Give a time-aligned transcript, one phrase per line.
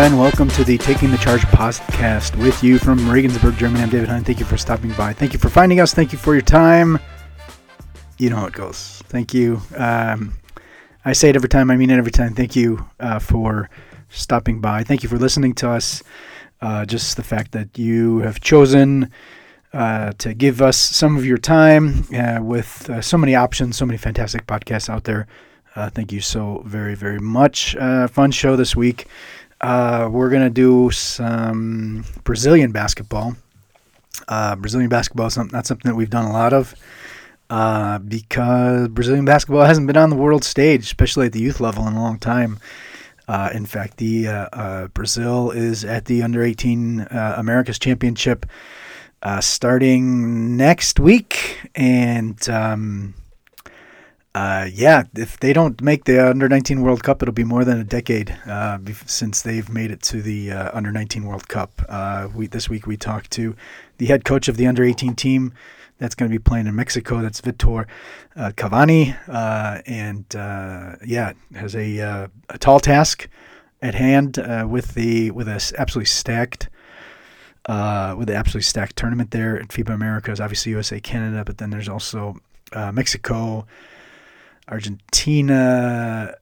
[0.00, 3.82] And welcome to the Taking the Charge podcast with you from Regensburg, Germany.
[3.82, 4.24] I'm David Hunt.
[4.24, 5.12] Thank you for stopping by.
[5.12, 5.92] Thank you for finding us.
[5.92, 6.98] Thank you for your time.
[8.16, 9.02] You know how it goes.
[9.08, 9.60] Thank you.
[9.76, 10.38] Um,
[11.04, 11.70] I say it every time.
[11.70, 12.32] I mean it every time.
[12.32, 13.68] Thank you uh, for
[14.08, 14.84] stopping by.
[14.84, 16.02] Thank you for listening to us.
[16.62, 19.10] Uh, just the fact that you have chosen
[19.74, 23.84] uh, to give us some of your time uh, with uh, so many options, so
[23.84, 25.26] many fantastic podcasts out there.
[25.76, 27.76] Uh, thank you so very, very much.
[28.10, 29.06] fun show this week.
[29.60, 33.36] Uh, we're gonna do some Brazilian basketball.
[34.26, 36.74] Uh, Brazilian basketball is not something that we've done a lot of
[37.50, 41.86] uh, because Brazilian basketball hasn't been on the world stage, especially at the youth level,
[41.86, 42.58] in a long time.
[43.28, 48.46] Uh, in fact, the uh, uh, Brazil is at the under 18 America's Championship
[49.40, 53.14] starting next week, and um,
[54.34, 57.80] uh, yeah, if they don't make the under 19 World Cup, it'll be more than
[57.80, 61.82] a decade uh, since they've made it to the uh, under 19 World Cup.
[61.88, 63.56] Uh, we this week we talked to
[63.98, 65.52] the head coach of the under 18 team
[65.98, 67.20] that's going to be playing in Mexico.
[67.20, 67.86] That's Vitor
[68.36, 70.24] uh, Galvani, uh, and
[71.04, 71.98] yeah, has a,
[72.48, 73.28] a tall task
[73.82, 74.38] at hand
[74.70, 76.68] with the with a absolutely stacked.
[77.68, 81.88] with the absolutely stacked tournament there at FIBA Americas, obviously USA, Canada, but then there's
[81.88, 82.36] also
[82.92, 83.66] Mexico,
[84.70, 86.34] Argentina,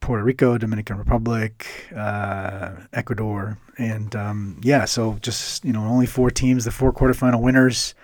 [0.00, 6.30] Puerto Rico, Dominican Republic, uh, Ecuador, and um, yeah, so just you know only four
[6.30, 6.64] teams.
[6.64, 7.94] The four quarterfinal winners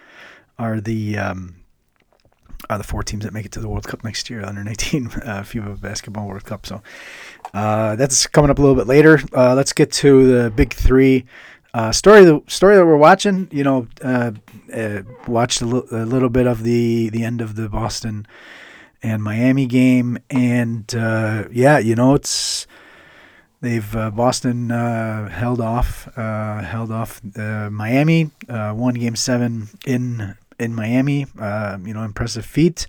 [0.58, 1.56] are the um,
[2.70, 5.06] are the four teams that make it to the World Cup next year, under 19
[5.24, 6.67] uh, FIBA Basketball World Cup.
[6.67, 6.83] So
[7.55, 9.20] uh, that's coming up a little bit later.
[9.33, 11.27] Uh, let's get to the big three.
[11.74, 14.33] Uh, story the story that we're watching, you know, uh,
[14.74, 18.27] uh, watched a, l- a little bit of the the end of the Boston
[19.02, 22.67] and Miami game, and uh, yeah, you know it's
[23.61, 30.36] they've uh, Boston uh, held off uh, held off uh, Miami, won Game Seven in
[30.58, 31.20] in Miami.
[31.20, 32.86] you know, impressive feat,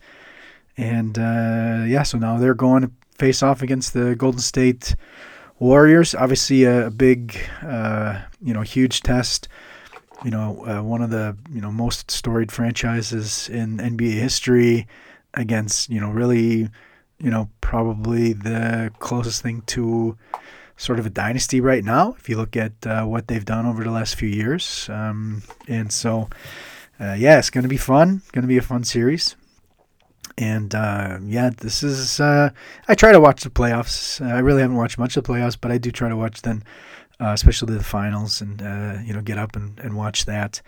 [0.77, 4.95] and yeah, so now they're going to face off against the Golden State
[5.59, 6.13] Warriors.
[6.13, 7.37] Obviously, a, a big,
[8.41, 9.47] you know, huge test
[10.23, 14.87] you know, uh, one of the you know most storied franchises in NBA history
[15.33, 16.69] against you know really
[17.19, 20.17] you know probably the closest thing to
[20.75, 23.83] sort of a dynasty right now if you look at uh, what they've done over
[23.83, 24.89] the last few years.
[24.89, 26.29] Um, and so
[26.99, 29.35] uh, yeah it's going to be fun going to be a fun series.
[30.37, 32.49] And uh, yeah this is uh,
[32.87, 34.25] i try to watch the playoffs.
[34.25, 36.63] I really haven't watched much of the playoffs but i do try to watch them
[37.19, 40.61] uh, especially the finals and uh, you know get up and, and watch that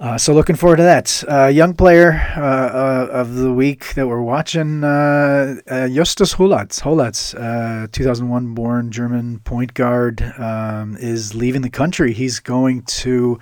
[0.00, 1.22] uh, so looking forward to that.
[1.28, 6.80] Uh, young player uh, uh of the week that we're watching, uh, uh, Justus Hollatz.
[6.80, 12.14] Hollatz, 2001 born German point guard, um, is leaving the country.
[12.14, 13.38] He's going to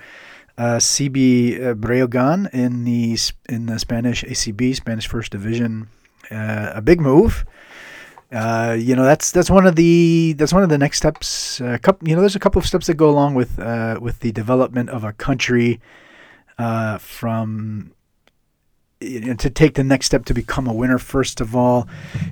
[0.57, 3.17] CB Breogán in the
[3.47, 5.87] in the Spanish ACB, Spanish First Division.
[6.29, 7.45] a big move.
[8.31, 11.59] Uh, you know that's that's one of the that's one of the next steps.
[11.61, 14.19] Uh, couple, you know, there's a couple of steps that go along with uh, with
[14.19, 15.79] the development of a country
[16.59, 17.93] uh, from
[18.99, 20.97] to take the next step to become a winner.
[20.97, 21.87] First of all,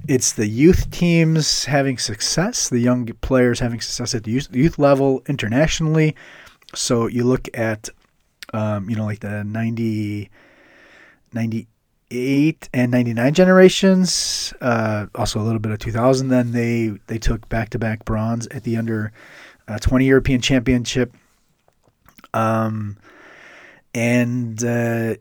[0.07, 4.77] it's the youth teams having success, the young players having success at the youth, youth
[4.77, 6.13] level internationally.
[6.75, 7.89] So you look at,
[8.53, 10.29] um, you know, like the 90,
[11.31, 16.27] 98 and 99 generations, uh, also a little bit of 2000.
[16.27, 19.13] Then they, they took back to back bronze at the under
[19.69, 21.13] uh, 20 European Championship.
[22.33, 22.97] Um,
[23.93, 25.15] and uh,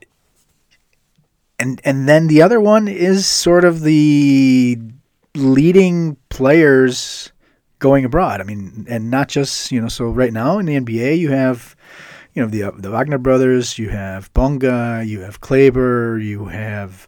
[1.58, 4.78] and and then the other one is sort of the
[5.34, 7.32] leading players
[7.78, 8.40] going abroad.
[8.40, 9.88] I mean, and not just you know.
[9.88, 11.76] So right now in the NBA, you have
[12.34, 17.06] you know the uh, the Wagner brothers, you have Bonga, you have Kleber, you have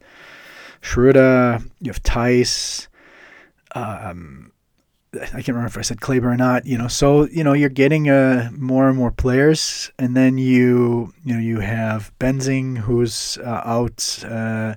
[0.80, 2.88] Schroeder, you have Theis.
[3.74, 4.52] Um,
[5.14, 6.66] I can't remember if I said Kleber or not.
[6.66, 11.12] You know, so you know you're getting uh, more and more players, and then you
[11.24, 14.24] you know you have Benzing who's uh, out.
[14.24, 14.74] Uh,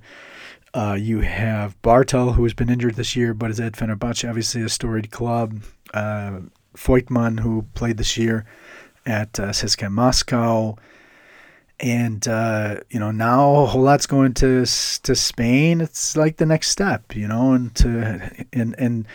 [0.73, 4.61] uh, you have Barthel who has been injured this year, but is at Fenerbahce, obviously
[4.61, 5.61] a storied club.
[5.93, 6.39] Uh,
[6.77, 8.45] Voigtmann who played this year
[9.05, 10.77] at uh, CSKA Moscow,
[11.81, 14.65] and uh, you know now a Hollatz going to
[15.03, 15.81] to Spain.
[15.81, 19.05] It's like the next step, you know, and to and and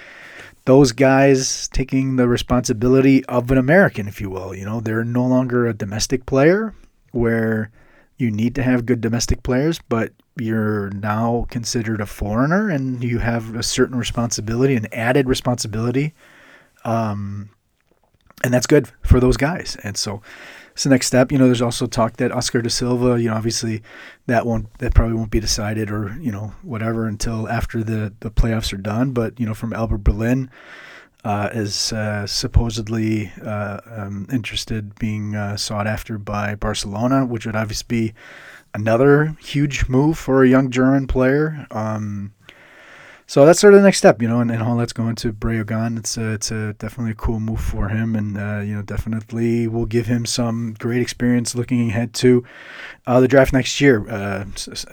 [0.67, 4.55] those guys taking the responsibility of an American, if you will.
[4.55, 6.75] You know, they're no longer a domestic player
[7.13, 7.71] where
[8.19, 13.19] you need to have good domestic players, but you're now considered a foreigner and you
[13.19, 16.15] have a certain responsibility, an added responsibility
[16.87, 17.51] um,
[18.45, 19.77] and that's good for those guys.
[19.83, 20.23] And so
[20.77, 21.33] it's the next step.
[21.33, 23.83] You know, there's also talk that Oscar da Silva, you know, obviously
[24.27, 28.31] that won't that probably won't be decided or you know whatever until after the the
[28.31, 29.13] playoffs are done.
[29.13, 30.51] But you know, from Alba Berlin.
[31.25, 37.57] Uh, is uh, supposedly uh, um, interested, being uh, sought after by Barcelona, which would
[37.57, 38.15] obviously be
[38.75, 41.67] another huge move for a young German player.
[41.73, 42.33] Um,
[43.29, 45.99] so that's sort of the next step, you know, and, and Hollatz going to Breogán.
[45.99, 49.67] It's a, it's a definitely a cool move for him, and uh, you know, definitely
[49.67, 52.45] will give him some great experience looking ahead to
[53.05, 54.09] uh, the draft next year.
[54.09, 54.45] Uh,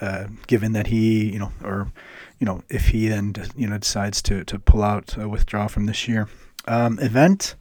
[0.01, 1.91] uh given that he, you know, or
[2.39, 5.85] you know, if he then you know decides to to pull out, uh, withdraw from
[5.85, 6.27] this year
[6.67, 7.55] um, event.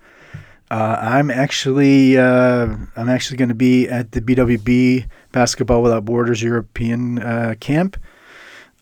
[0.71, 7.57] Uh, I'm actually I'm actually going to be at the BWB Basketball Without Borders European
[7.61, 7.99] camp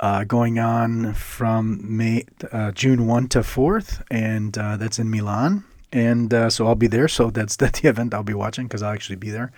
[0.00, 5.64] uh, going on from May uh, June one to fourth, and uh, that's in Milan.
[5.92, 7.06] And uh, so I'll be there.
[7.06, 9.52] So that's that's the event I'll be watching because I'll actually be there.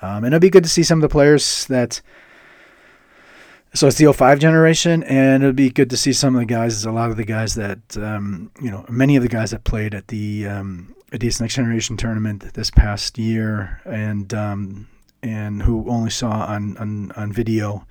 [0.00, 2.00] Um, and it'll be good to see some of the players that.
[3.74, 6.86] So it's the 05 generation, and it'll be good to see some of the guys.
[6.86, 9.94] A lot of the guys that um, you know, many of the guys that played
[9.94, 14.88] at the um, Adidas Next Generation tournament this past year, and um,
[15.22, 17.86] and who only saw on on, on video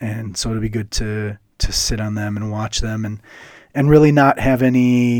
[0.00, 3.20] and so it'll be good to to sit on them and watch them and
[3.74, 5.18] and really not have any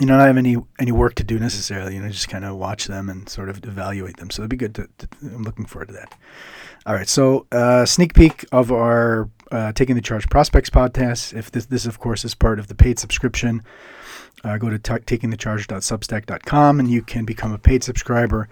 [0.00, 2.56] you know not have any any work to do necessarily you know just kind of
[2.56, 4.30] watch them and sort of evaluate them.
[4.30, 6.16] So it'll be good to, to i'm looking forward to that.
[6.86, 11.36] All right so uh, sneak peek of our uh, taking the charge prospects podcast.
[11.36, 13.62] If this this of course is part of the paid subscription
[14.44, 18.48] uh, go to t- takingthecharge.substack.com and you can become a paid subscriber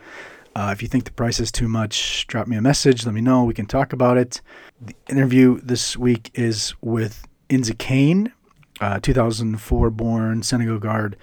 [0.58, 3.06] uh, if you think the price is too much, drop me a message.
[3.06, 3.44] Let me know.
[3.44, 4.40] We can talk about it.
[4.80, 8.32] The interview this week is with Insa Kane,
[8.80, 11.16] uh, 2004 born Senegal guard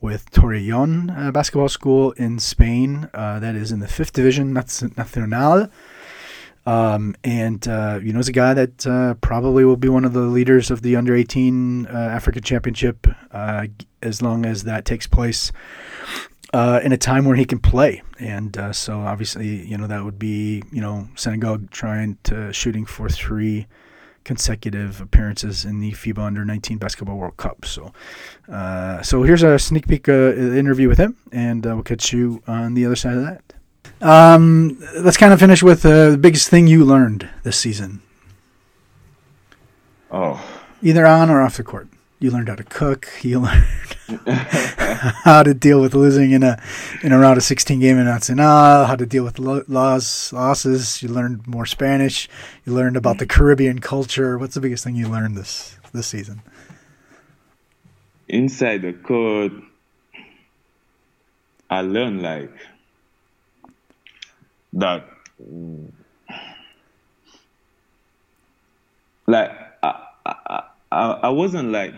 [0.00, 3.10] with Torrejon uh, Basketball School in Spain.
[3.12, 5.68] Uh, that is in the fifth division, Nacional.
[6.64, 10.20] Um, and, uh, you know, he's a guy that probably will be one of the
[10.20, 15.50] leaders of the under 18 Africa Championship as long as that takes place
[16.52, 18.02] uh, in a time where he can play.
[18.18, 22.86] And uh, so obviously, you know, that would be, you know, Senegal trying to shooting
[22.86, 23.66] for three
[24.24, 27.64] consecutive appearances in the FIBA Under 19 Basketball World Cup.
[27.64, 27.92] So,
[28.50, 32.42] uh, so here's a sneak peek uh, interview with him, and uh, we'll catch you
[32.46, 33.42] on the other side of that.
[34.00, 38.02] Um, let's kind of finish with uh, the biggest thing you learned this season.
[40.10, 40.44] Oh,
[40.82, 43.08] either on or off the court you learned how to cook.
[43.22, 43.66] You learned
[45.24, 46.62] how to deal with losing in a
[47.02, 48.84] in a round of 16 game in Nacional.
[48.84, 51.02] How to deal with lo- loss losses.
[51.02, 52.28] You learned more Spanish.
[52.64, 54.38] You learned about the Caribbean culture.
[54.38, 56.42] What's the biggest thing you learned this this season?
[58.28, 59.52] Inside the court,
[61.70, 62.54] I learned like
[64.74, 65.08] that.
[69.26, 69.50] Like
[69.82, 71.94] I, I, I, I wasn't like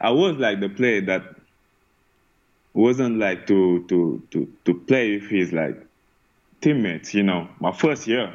[0.00, 1.22] I was like the player that
[2.74, 5.86] wasn't like to to to to play with his like
[6.60, 8.32] teammates, you know, my first year.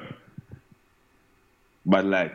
[1.86, 2.34] But like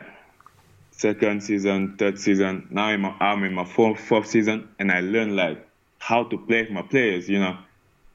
[0.91, 5.35] second season, third season, now I'm, I'm in my fourth, fourth season, and I learned
[5.35, 5.65] like
[5.99, 7.57] how to play with my players, you know,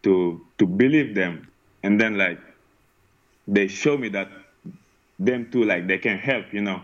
[0.02, 1.49] to to believe them,
[1.82, 2.40] and then like
[3.47, 4.28] they show me that
[5.18, 6.80] them too, like they can help, you know,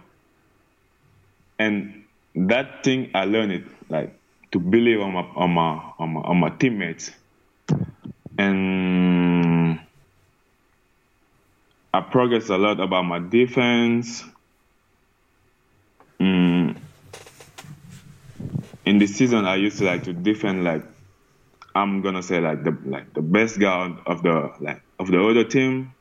[1.59, 2.05] and
[2.35, 4.19] that thing I learned it like
[4.53, 7.11] to believe on my on my on my, on my teammates,
[8.37, 9.81] and
[11.93, 14.25] I progressed a lot about my defense.
[16.21, 16.77] Mm.
[18.85, 20.83] In the season, I used to like to defend like
[21.75, 25.45] I'm gonna say like the like the best guy of the like of the other
[25.45, 25.93] team,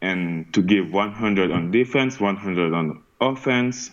[0.00, 3.90] and to give 100 on defense, 100 on offense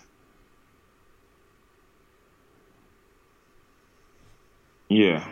[4.88, 5.30] Yeah,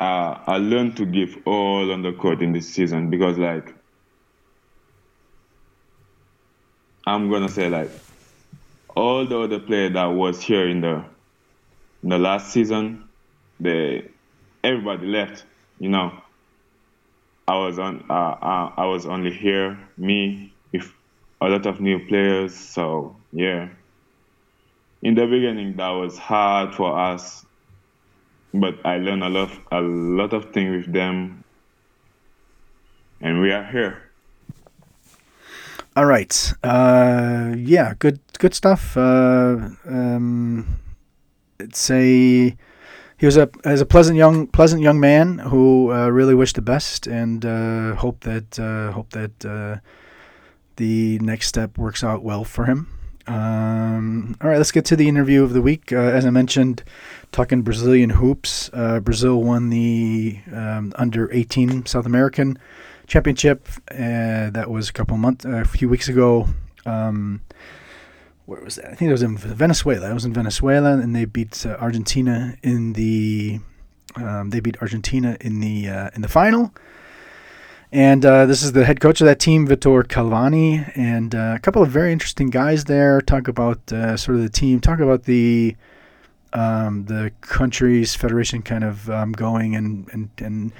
[0.00, 3.74] uh, I learned to give all on the court in this season because, like,
[7.06, 7.90] I'm gonna say like
[8.96, 11.04] all the other players that was here in the
[12.02, 13.08] in the last season,
[13.58, 14.08] they
[14.64, 15.44] everybody left.
[15.78, 16.12] You know,
[17.48, 18.06] I was on.
[18.08, 20.90] Uh, uh, I was only here, me, with
[21.40, 22.54] a lot of new players.
[22.56, 23.68] So yeah,
[25.02, 27.44] in the beginning that was hard for us
[28.52, 31.44] but I learned a lot, a lot of things with them,
[33.20, 34.10] and we are here.
[35.96, 36.52] All right.
[36.62, 38.96] Uh, yeah, good, good stuff.
[38.96, 40.80] Uh, um,
[41.58, 42.56] it's a
[43.18, 46.62] he was a as a pleasant young pleasant young man who uh, really wished the
[46.62, 49.80] best and uh, hope that uh, hope that uh,
[50.76, 52.86] the next step works out well for him.
[53.30, 55.92] Um, all right, let's get to the interview of the week.
[55.92, 56.82] Uh, as I mentioned,
[57.30, 58.70] talking Brazilian hoops.
[58.72, 62.58] Uh, Brazil won the um, under 18 South American
[63.06, 63.68] Championship.
[63.88, 66.48] that was a couple months, a few weeks ago.
[66.84, 67.42] Um,
[68.46, 68.86] where was that?
[68.86, 70.10] I think it was in Venezuela.
[70.10, 73.60] It was in Venezuela, and they beat uh, Argentina in the.
[74.16, 76.74] Um, they beat Argentina in the uh, in the final.
[77.92, 81.58] And uh, this is the head coach of that team, Vitor Galvani, and uh, a
[81.58, 83.20] couple of very interesting guys there.
[83.20, 84.80] Talk about uh, sort of the team.
[84.80, 85.76] Talk about the
[86.52, 90.72] um, the country's federation kind of um, going and and and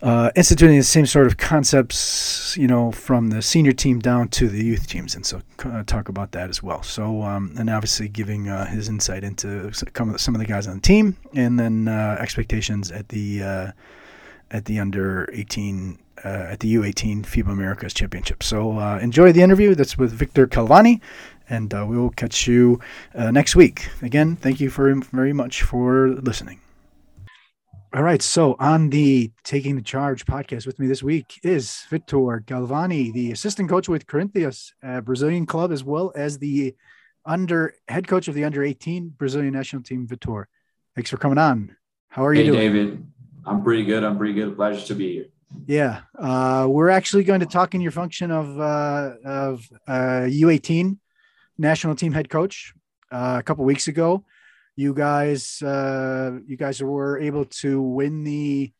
[0.00, 4.48] uh, instituting the same sort of concepts, you know, from the senior team down to
[4.48, 6.82] the youth teams, and so uh, talk about that as well.
[6.82, 10.80] So, um, and obviously giving uh, his insight into some of the guys on the
[10.80, 13.74] team, and then expectations at the
[14.50, 18.42] at the under 18 uh, at the U18 FIBA Americas Championship.
[18.42, 19.74] So uh, enjoy the interview.
[19.74, 21.00] That's with Victor Galvani,
[21.48, 22.80] and uh, we will catch you
[23.14, 23.88] uh, next week.
[24.02, 26.60] Again, thank you for very much for listening.
[27.94, 28.20] All right.
[28.20, 33.32] So on the Taking the Charge podcast with me this week is Vitor Galvani, the
[33.32, 36.74] assistant coach with Corinthians, a Brazilian club, as well as the
[37.24, 40.44] under head coach of the under 18 Brazilian national team, Vitor.
[40.94, 41.76] Thanks for coming on.
[42.08, 42.58] How are you hey, doing?
[42.58, 43.06] David.
[43.46, 44.04] I'm pretty good.
[44.04, 44.56] I'm pretty good.
[44.56, 45.26] Pleasure to be here.
[45.66, 46.00] Yeah.
[46.18, 50.98] Uh, we're actually going to talk in your function of, uh, of uh, U18
[51.56, 52.74] national team head coach
[53.12, 54.24] uh, a couple weeks ago
[54.76, 58.72] you guys uh, you guys were able to win the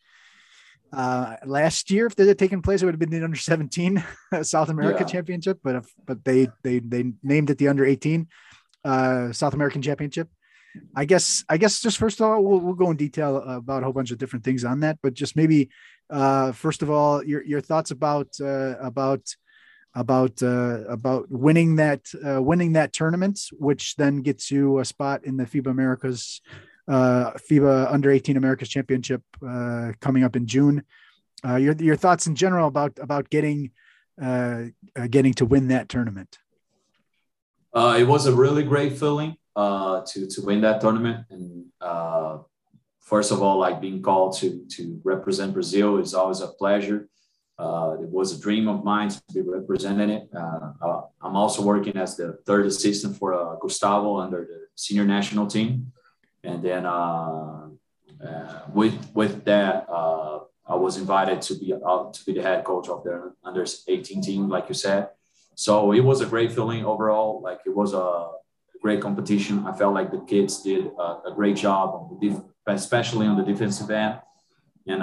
[0.92, 4.04] uh, last year if that had taken place it would have been the under 17
[4.42, 5.06] south america yeah.
[5.06, 8.28] championship but if, but they they they named it the under 18
[8.84, 10.28] uh, south american championship
[10.94, 13.84] i guess i guess just first of all we'll, we'll go in detail about a
[13.84, 15.68] whole bunch of different things on that but just maybe
[16.10, 19.22] uh, first of all your your thoughts about uh, about
[19.96, 25.24] about uh, about winning that uh, winning that tournament, which then gets you a spot
[25.24, 26.42] in the FIBA Americas
[26.86, 30.84] uh, FIBA Under 18 Americas Championship uh, coming up in June.
[31.44, 33.70] Uh, your your thoughts in general about about getting
[34.20, 34.64] uh,
[35.08, 36.38] getting to win that tournament.
[37.74, 41.64] it was a really great feeling to to win that tournament, and
[43.06, 47.08] first of all, like being called to to represent Brazil is always a pleasure.
[47.58, 50.28] Uh, it was a dream of mine to be representing it.
[50.34, 55.06] Uh, uh, I'm also working as the third assistant for uh, Gustavo under the senior
[55.06, 55.92] national team,
[56.44, 57.68] and then uh,
[58.22, 63.04] uh, with with that, I was invited to be to be the head coach of
[63.04, 65.08] the under 18 team, like you said.
[65.54, 67.40] So it was a great feeling overall.
[67.40, 68.32] Like it was a
[68.86, 69.54] great competition.
[69.70, 71.86] I felt like the kids did a, a great job,
[72.66, 74.14] especially on the defensive end,
[74.86, 75.02] and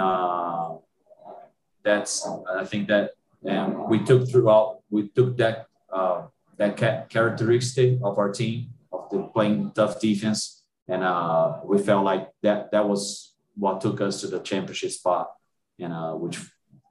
[1.84, 2.14] that's
[2.62, 3.12] I think that
[3.46, 6.78] and we took throughout we took that uh, that
[7.10, 10.64] characteristic of our team of the playing tough defense.
[10.88, 15.32] And uh, we felt like that that was what took us to the championship spot.
[15.80, 16.40] And uh, which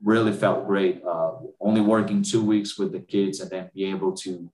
[0.02, 4.12] really felt great uh, only working two weeks with the kids and then be able
[4.25, 4.50] to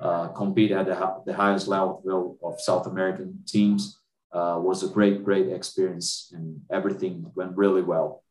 [0.00, 3.98] uh, compete at the, the highest level of South American teams
[4.32, 8.22] uh, was a great great experience and everything went really well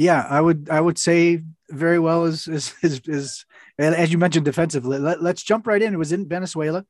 [0.00, 3.44] yeah, I would I would say very well as as as, as,
[3.78, 4.98] as you mentioned defensively.
[4.98, 5.92] Let, us jump right in.
[5.92, 6.86] It was in Venezuela,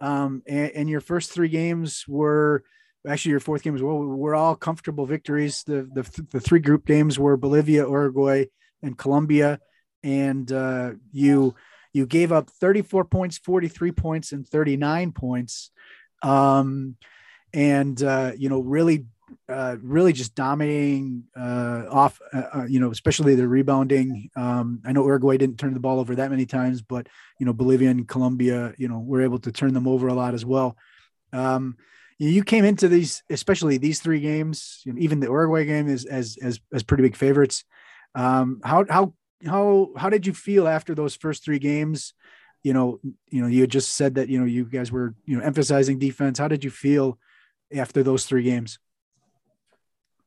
[0.00, 2.64] um, and, and, your first three games were
[3.06, 3.98] actually your fourth game as well.
[3.98, 5.62] Were all comfortable victories.
[5.62, 8.46] The the, the three group games were Bolivia, Uruguay,
[8.82, 9.60] and Colombia,
[10.02, 11.54] and uh, you
[11.92, 15.70] you gave up 34 points, 43 points, and 39 points.
[16.22, 16.96] Um,
[17.52, 19.06] and uh, you know really
[19.48, 24.30] uh, really just dominating uh, off, uh, uh, you know, especially the rebounding.
[24.36, 27.52] Um, I know Uruguay didn't turn the ball over that many times, but you know,
[27.52, 30.76] Bolivia and Colombia, you know, were able to turn them over a lot as well.
[31.32, 31.76] Um,
[32.18, 36.60] you came into these, especially these three games, even the Uruguay game is as as
[36.72, 37.64] as pretty big favorites.
[38.14, 42.14] Um, how how how how did you feel after those first three games?
[42.62, 45.36] You know, you know, you had just said that you know you guys were you
[45.36, 46.38] know emphasizing defense.
[46.38, 47.18] How did you feel
[47.72, 48.78] after those three games?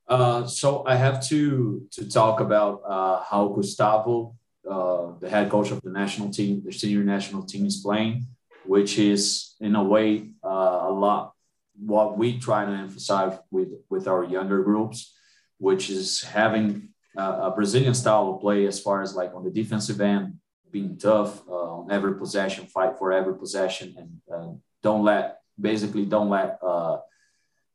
[0.07, 4.35] Uh, so I have to to talk about uh, how Gustavo,
[4.69, 8.27] uh, the head coach of the national team, the senior national team, is playing,
[8.65, 11.33] which is in a way uh, a lot
[11.75, 15.13] what we try to emphasize with with our younger groups,
[15.57, 20.01] which is having a Brazilian style of play as far as like on the defensive
[20.01, 20.35] end,
[20.71, 23.95] being tough uh, on every possession, fight for every possession,
[24.27, 26.59] and don't let basically don't let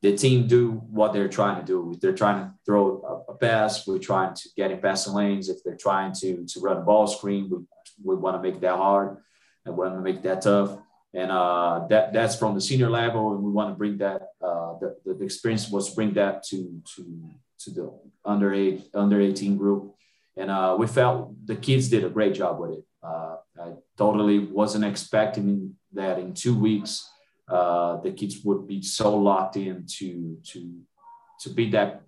[0.01, 1.93] the team do what they're trying to do.
[1.93, 5.49] If they're trying to throw a, pass, we're trying to get in passing lanes.
[5.49, 7.59] If they're trying to to run ball screen, we,
[8.03, 9.19] we want to make that hard
[9.65, 10.79] and want to make that tough.
[11.15, 14.29] And uh, that that's from the senior level, and we want to bring that.
[14.43, 17.31] Uh, the, the experience was bring that to to
[17.61, 17.93] to the
[18.25, 19.95] under eight under 18 group,
[20.37, 22.85] and uh, we felt the kids did a great job with it.
[23.03, 27.09] Uh, I totally wasn't expecting that in two weeks
[27.49, 30.81] uh, the kids would be so locked in to to
[31.41, 32.03] to be that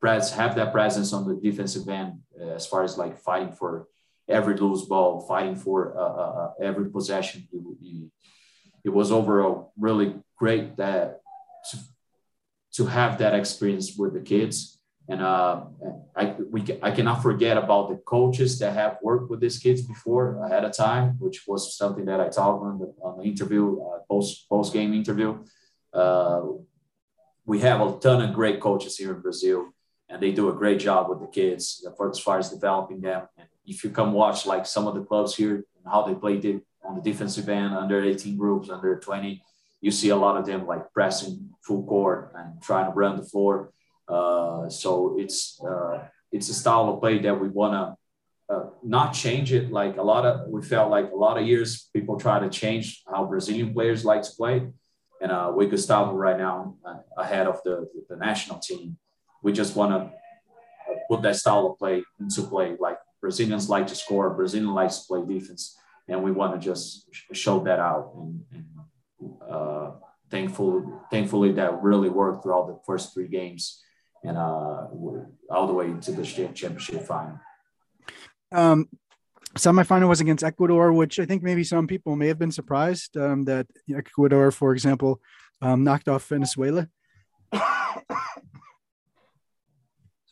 [0.00, 3.86] press have that presence on the defensive end uh, as far as like fighting for
[4.28, 7.46] every loose ball, fighting for uh, uh, uh every possession.
[7.52, 8.10] It,
[8.84, 11.20] it, was overall really great that
[11.70, 11.76] to,
[12.72, 14.78] to have that experience with the kids
[15.08, 15.64] and uh,
[16.14, 20.44] I, we, I cannot forget about the coaches that have worked with these kids before
[20.44, 23.98] ahead of time, which was something that I talked on the, on the interview, uh,
[24.08, 25.42] post, post game interview.
[25.92, 26.42] Uh,
[27.44, 29.72] we have a ton of great coaches here in Brazil,
[30.08, 33.26] and they do a great job with the kids as far as developing them.
[33.36, 36.44] And if you come watch like some of the clubs here and how they played
[36.44, 39.42] it on the defensive end, under 18 groups, under 20,
[39.80, 43.24] you see a lot of them like pressing full court and trying to run the
[43.24, 43.72] floor
[44.12, 49.14] uh, so it's uh, it's a style of play that we want to uh, not
[49.14, 49.70] change it.
[49.70, 53.02] Like a lot of we felt like a lot of years people try to change
[53.10, 54.68] how Brazilian players like to play,
[55.22, 58.98] and uh, with Gustavo right now uh, ahead of the the national team,
[59.42, 60.10] we just want to
[61.08, 62.76] put that style of play into play.
[62.78, 67.08] Like Brazilians like to score, Brazilian likes to play defense, and we want to just
[67.32, 68.12] show that out.
[68.14, 68.66] And, and
[69.50, 69.92] uh,
[70.30, 73.82] thankfully, thankfully, that really worked throughout the first three games
[74.24, 74.86] and uh,
[75.50, 77.40] all the way to the championship final.
[78.52, 78.88] Um,
[79.56, 83.44] semifinal was against Ecuador, which I think maybe some people may have been surprised um,
[83.44, 85.20] that Ecuador, for example,
[85.60, 86.88] um, knocked off Venezuela.
[87.52, 87.66] Sorry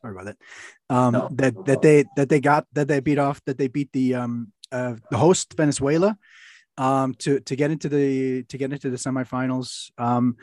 [0.05, 0.37] about that.
[0.89, 3.69] Um, no, that no that they that they got that they beat off that they
[3.69, 6.17] beat the um, uh, the host Venezuela
[6.79, 9.91] um, to to get into the to get into the semifinals.
[9.99, 10.37] Um,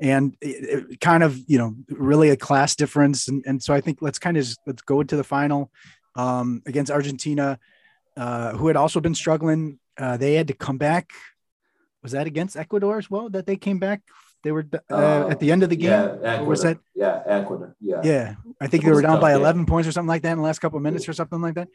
[0.00, 3.28] and it, it kind of you know really a class difference.
[3.28, 5.70] And, and so i think let's kind of let's go into the final
[6.16, 7.58] um, against argentina
[8.16, 9.78] uh, who had also been struggling.
[9.96, 11.10] Uh, they had to come back.
[12.02, 14.02] Was that against ecuador as well that they came back?
[14.42, 15.90] They were uh, uh, at the end of the game?
[15.90, 16.46] Yeah, Ecuador.
[16.46, 17.76] was that yeah ecuador.
[17.78, 18.00] Yeah.
[18.02, 19.66] Yeah i think they were down by 11 game.
[19.66, 21.68] points or something like that in the last couple of minutes or something like that.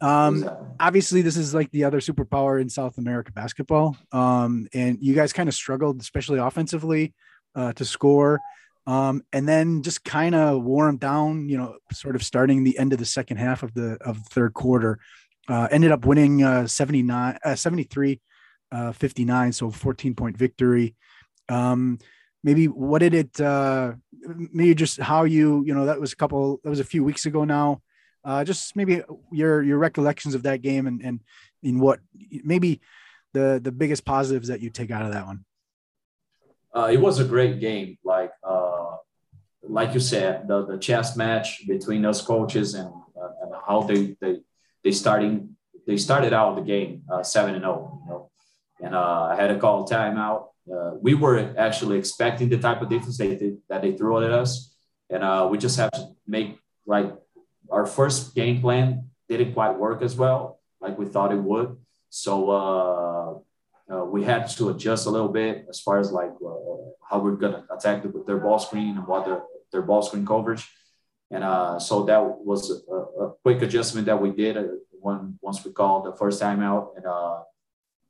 [0.00, 0.66] Um, exactly.
[0.80, 3.96] obviously this is like the other superpower in south america basketball.
[4.12, 7.12] Um, and you guys kind of struggled especially offensively
[7.56, 8.40] uh, to score.
[8.86, 12.92] Um, and then just kind of wore down, you know, sort of starting the end
[12.92, 15.00] of the second half of the of the third quarter.
[15.48, 18.20] Uh, ended up winning uh, 79, uh, 73,
[18.72, 20.94] uh, 59, so 14 point victory.
[21.48, 21.98] Um,
[22.42, 26.60] maybe what did it, uh, maybe just how you, you know, that was a couple,
[26.64, 27.80] that was a few weeks ago now.
[28.24, 31.20] Uh, just maybe your your recollections of that game and and
[31.62, 32.00] in what
[32.42, 32.80] maybe
[33.34, 35.44] the the biggest positives that you take out of that one
[36.74, 37.98] uh, it was a great game.
[38.04, 38.96] Like uh,
[39.62, 44.16] like you said, the, the chess match between those coaches and, uh, and how they
[44.20, 44.40] they
[44.84, 47.74] they starting they started out the game uh, seven and zero.
[47.74, 48.30] Oh, you know,
[48.80, 50.48] and uh, I had to call timeout.
[50.72, 54.32] Uh, we were actually expecting the type of defense they did, that they threw at
[54.32, 54.74] us,
[55.10, 57.12] and we just have to make like
[57.70, 61.76] our first game plan didn't quite work as well like we thought it would.
[62.10, 63.44] So
[63.92, 66.76] uh, we had to adjust a little bit as far as like uh,
[67.08, 70.68] how we're gonna attack the, their ball screen and what their, their ball screen coverage.
[71.30, 75.64] And uh, so that was a, a, quick adjustment that we did uh, when once
[75.64, 76.92] we called the first time out.
[76.96, 77.42] And uh,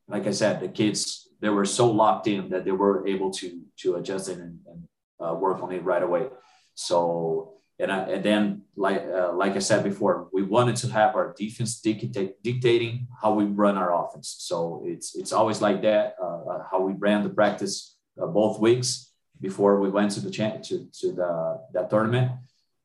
[0.09, 3.63] like I said, the kids they were so locked in that they were able to
[3.79, 4.89] to adjust it and, and
[5.21, 6.27] uh, work on it right away.
[6.75, 11.15] So and, I, and then, like uh, like I said before, we wanted to have
[11.15, 14.37] our defense dictate, dictating how we run our offense.
[14.39, 16.15] So it's it's always like that.
[16.21, 20.31] Uh, uh how we ran the practice uh, both weeks before we went to the
[20.31, 22.33] cha- to, to the that tournament.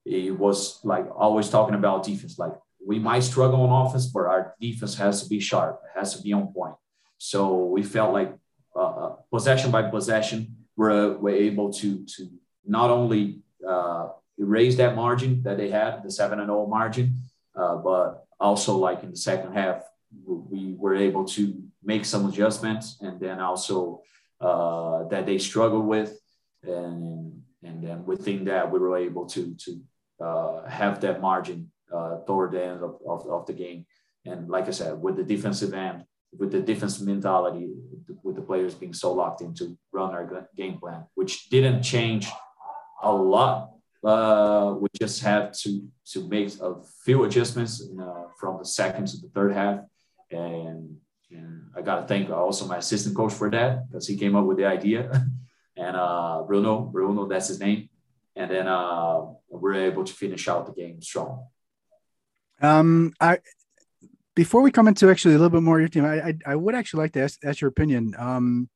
[0.04, 2.38] It was like always talking about defense.
[2.38, 2.54] Like
[2.86, 5.82] we might struggle on offense, but our defense has to be sharp.
[5.96, 6.76] Has to be on point.
[7.18, 8.34] So we felt like
[8.76, 12.30] uh, uh, possession by possession, we're, we're able to to
[12.66, 13.42] not only
[14.42, 17.16] erase that margin that they had, the seven and zero oh margin.
[17.56, 19.84] Uh, but also, like in the second half,
[20.26, 24.02] we were able to make some adjustments, and then also
[24.40, 26.20] uh, that they struggled with,
[26.64, 29.72] and and then within that, we were able to to
[30.26, 33.86] uh, have that margin uh, toward the end of, of, of the game.
[34.26, 36.06] And like I said, with the defensive end,
[36.38, 37.70] with the defensive mentality,
[38.24, 42.28] with the players being so locked into run our game plan, which didn't change
[43.04, 43.71] a lot.
[44.04, 49.18] Uh, we just have to to make a few adjustments uh, from the second to
[49.18, 49.80] the third half,
[50.32, 50.98] and,
[51.30, 54.46] and I got to thank also my assistant coach for that because he came up
[54.46, 55.28] with the idea,
[55.78, 57.90] and uh, Bruno, Bruno, that's his name,
[58.36, 61.46] and then uh, we're able to finish out the game strong.
[62.60, 63.38] Um, I
[64.36, 66.74] before we come into actually a little bit more your team, I I, I would
[66.74, 68.16] actually like to ask, ask your opinion.
[68.18, 68.70] Um,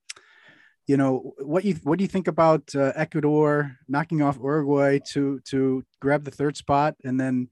[0.87, 5.39] you know what you what do you think about uh, Ecuador knocking off Uruguay to
[5.45, 7.49] to grab the third spot and then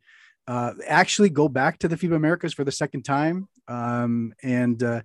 [0.48, 5.02] uh, actually go back to the FIBA Americas for the second time um, and uh,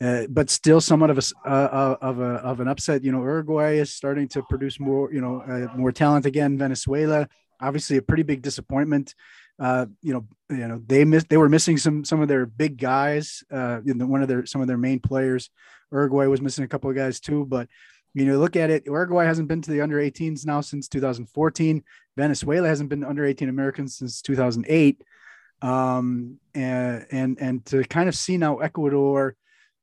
[0.00, 3.04] uh but still somewhat of a uh, uh, of a of an upset.
[3.04, 6.58] You know Uruguay is starting to produce more you know more talent again.
[6.58, 7.28] Venezuela
[7.60, 9.14] obviously a pretty big disappointment.
[9.60, 11.28] You know, you know they missed.
[11.28, 13.42] They were missing some some of their big guys.
[13.50, 15.50] you know, one of their some of their main players.
[15.92, 17.68] Uruguay was missing a couple of guys too, but
[18.14, 18.86] you know, look at it.
[18.86, 21.82] Uruguay hasn't been to the under 18s now since 2014.
[22.16, 25.02] Venezuela hasn't been under 18 Americans since 2008.
[25.62, 29.34] Um, and and and to kind of see now Ecuador,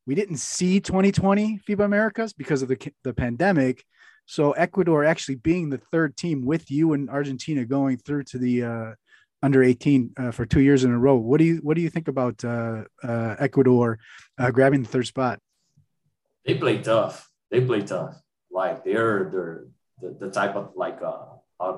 [0.05, 3.83] we didn't see 2020 FIBA Americas because of the the pandemic.
[4.25, 8.63] So Ecuador actually being the third team with you and Argentina going through to the
[8.63, 8.91] uh,
[9.43, 11.15] under 18 uh, for two years in a row.
[11.15, 13.99] What do you what do you think about uh, uh Ecuador
[14.37, 15.39] uh, grabbing the third spot?
[16.45, 17.29] they play tough.
[17.49, 18.19] They play tough.
[18.49, 19.65] Like they're they're
[20.01, 21.73] the, the type of like uh,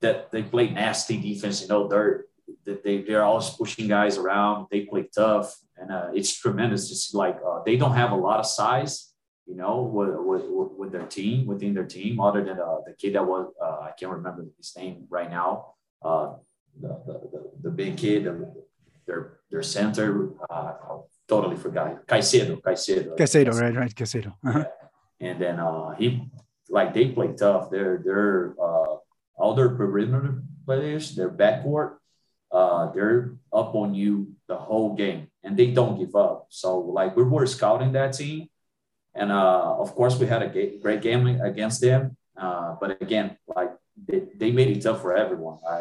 [0.00, 1.62] that they play nasty defense.
[1.62, 2.24] You know, they're
[2.64, 4.66] they they're always pushing guys around.
[4.70, 6.88] They play tough, and uh, it's tremendous.
[6.88, 9.07] Just like uh, they don't have a lot of size,
[9.48, 13.14] you know, with, with, with their team within their team, other than uh, the kid
[13.14, 15.74] that was uh, I can't remember his name right now.
[16.02, 16.34] Uh,
[16.80, 18.24] the, the, the, the big kid,
[19.06, 20.30] their their center.
[20.50, 20.74] Uh,
[21.26, 22.06] totally forgot.
[22.06, 23.16] Caicedo, Caicedo.
[23.16, 24.34] Caicedo, right, right, Caicedo.
[24.46, 24.64] Uh-huh.
[25.20, 26.30] And then uh, he,
[26.68, 27.70] like, they play tough.
[27.70, 28.96] They're they're uh,
[29.36, 31.96] all their perimeter players, their backcourt,
[32.52, 36.46] uh, they're up on you the whole game, and they don't give up.
[36.50, 38.48] So, like, we were scouting that team,
[39.20, 40.50] and uh, of course, we had a
[40.84, 42.16] great game against them.
[42.44, 43.72] Uh, but again, like,
[44.06, 45.58] they, they made it tough for everyone.
[45.68, 45.76] I,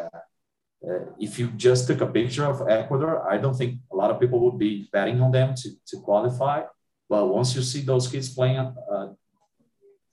[0.86, 4.20] uh, if you just took a picture of Ecuador, I don't think a lot of
[4.20, 6.64] people would be betting on them to, to qualify.
[7.10, 9.08] But once you see those kids playing uh,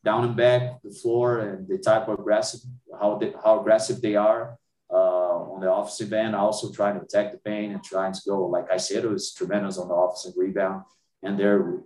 [0.05, 2.61] down and back the floor and the type of aggressive,
[3.01, 4.59] how they, how aggressive they are
[4.91, 8.47] uh, on the offensive end, also trying to attack the paint and trying to go.
[8.47, 10.85] Like I said, it was tremendous on the offensive rebound,
[11.23, 11.81] and they're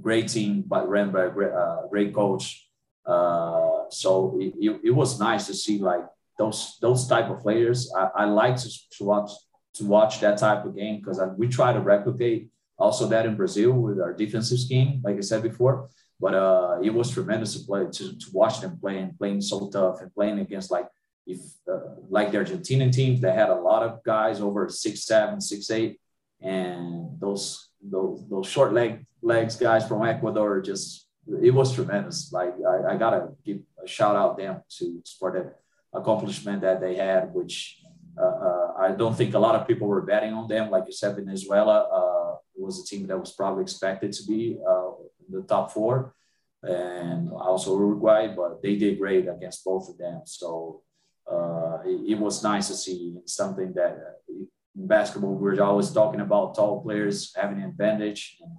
[0.00, 2.68] great team, but ran by a great, uh, great coach.
[3.04, 6.04] Uh, so it, it, it was nice to see like
[6.38, 7.92] those those type of players.
[7.96, 9.30] I, I like to, to watch
[9.74, 13.72] to watch that type of game because we try to replicate also that in Brazil
[13.72, 15.88] with our defensive scheme, like I said before.
[16.18, 19.68] But uh, it was tremendous to play to, to watch them play and playing so
[19.68, 20.88] tough and playing against like
[21.26, 25.40] if uh, like the Argentinian teams that had a lot of guys over six seven,
[25.40, 26.00] six eight,
[26.40, 31.06] and those those those short leg legs guys from Ecuador just
[31.42, 32.32] it was tremendous.
[32.32, 36.94] Like I, I gotta give a shout out them to for the accomplishment that they
[36.94, 37.82] had, which
[38.18, 40.70] uh, uh, I don't think a lot of people were betting on them.
[40.70, 44.90] Like you said, Venezuela uh, was a team that was probably expected to be uh,
[45.28, 46.14] the top four,
[46.62, 50.22] and also Uruguay, but they did great against both of them.
[50.24, 50.82] So
[51.30, 56.54] uh, it, it, was nice to see something that in basketball we're always talking about
[56.54, 58.38] tall players having an advantage.
[58.40, 58.52] And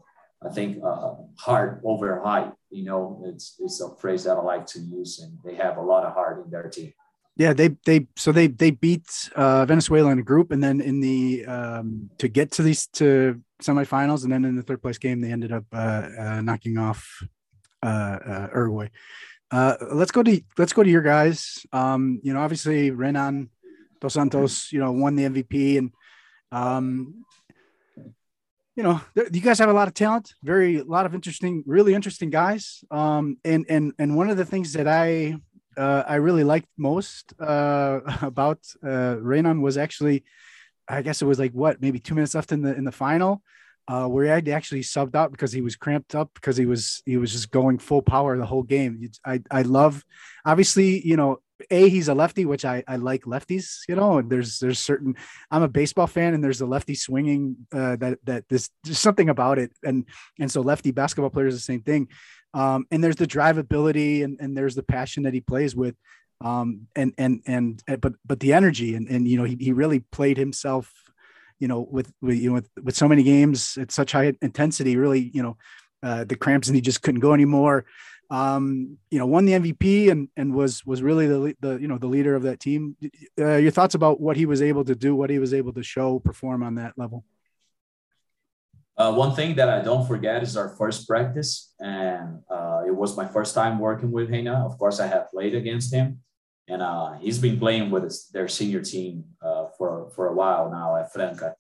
[0.44, 4.66] I think uh, heart over height, you know, it's, it's a phrase that I like
[4.68, 6.94] to use, and they have a lot of heart in their team.
[7.38, 11.00] Yeah, they they so they they beat uh, Venezuela in a group, and then in
[11.02, 15.22] the um, to get to these to semifinals, and then in the third place game,
[15.22, 17.24] they ended up uh, uh, knocking off
[17.84, 18.90] uh, uh, Uruguay.
[19.54, 21.64] Let's go to let's go to your guys.
[21.72, 23.50] Um, you know, obviously Renan
[24.02, 25.92] Dos Santos, you know, won the MVP, and
[26.52, 27.24] um,
[28.78, 31.96] you know, you guys have a lot of talent, very a lot of interesting, really
[31.96, 32.84] interesting guys.
[32.92, 35.38] Um, and and and one of the things that I
[35.76, 40.24] uh, I really liked most uh, about uh, Renan was actually,
[40.88, 43.42] I guess it was like what maybe two minutes left in the in the final,
[43.88, 47.18] uh, where he actually subbed out because he was cramped up because he was he
[47.18, 49.10] was just going full power the whole game.
[49.26, 50.06] I I love,
[50.46, 51.40] obviously you know
[51.72, 55.16] a he's a lefty which I, I like lefties you know there's there's certain
[55.50, 59.30] i'm a baseball fan and there's a lefty swinging uh, that that there's, there's something
[59.30, 60.06] about it and
[60.40, 62.08] and so lefty basketball players the same thing
[62.54, 65.96] um, and there's the drivability and, and there's the passion that he plays with.
[66.42, 69.72] Um, and, and, and, uh, but, but the energy and, and, you know, he, he
[69.74, 70.92] really played himself,
[71.60, 74.98] you know, with, with, you know, with, with so many games at such high intensity,
[74.98, 75.58] really, you know,
[76.04, 77.86] uh, the cramps and he just couldn't go anymore.
[78.30, 81.98] Um, you know, won the MVP and and was was really the the you know
[81.98, 82.96] the leader of that team.
[83.40, 85.84] Uh, your thoughts about what he was able to do, what he was able to
[85.84, 87.24] show, perform on that level.
[88.98, 93.16] Uh, one thing that I don't forget is our first practice, and uh, it was
[93.16, 94.66] my first time working with Reina.
[94.66, 96.20] Of course, I have played against him,
[96.68, 100.72] and uh, he's been playing with his, their senior team uh, for for a while
[100.72, 101.56] now at Franca,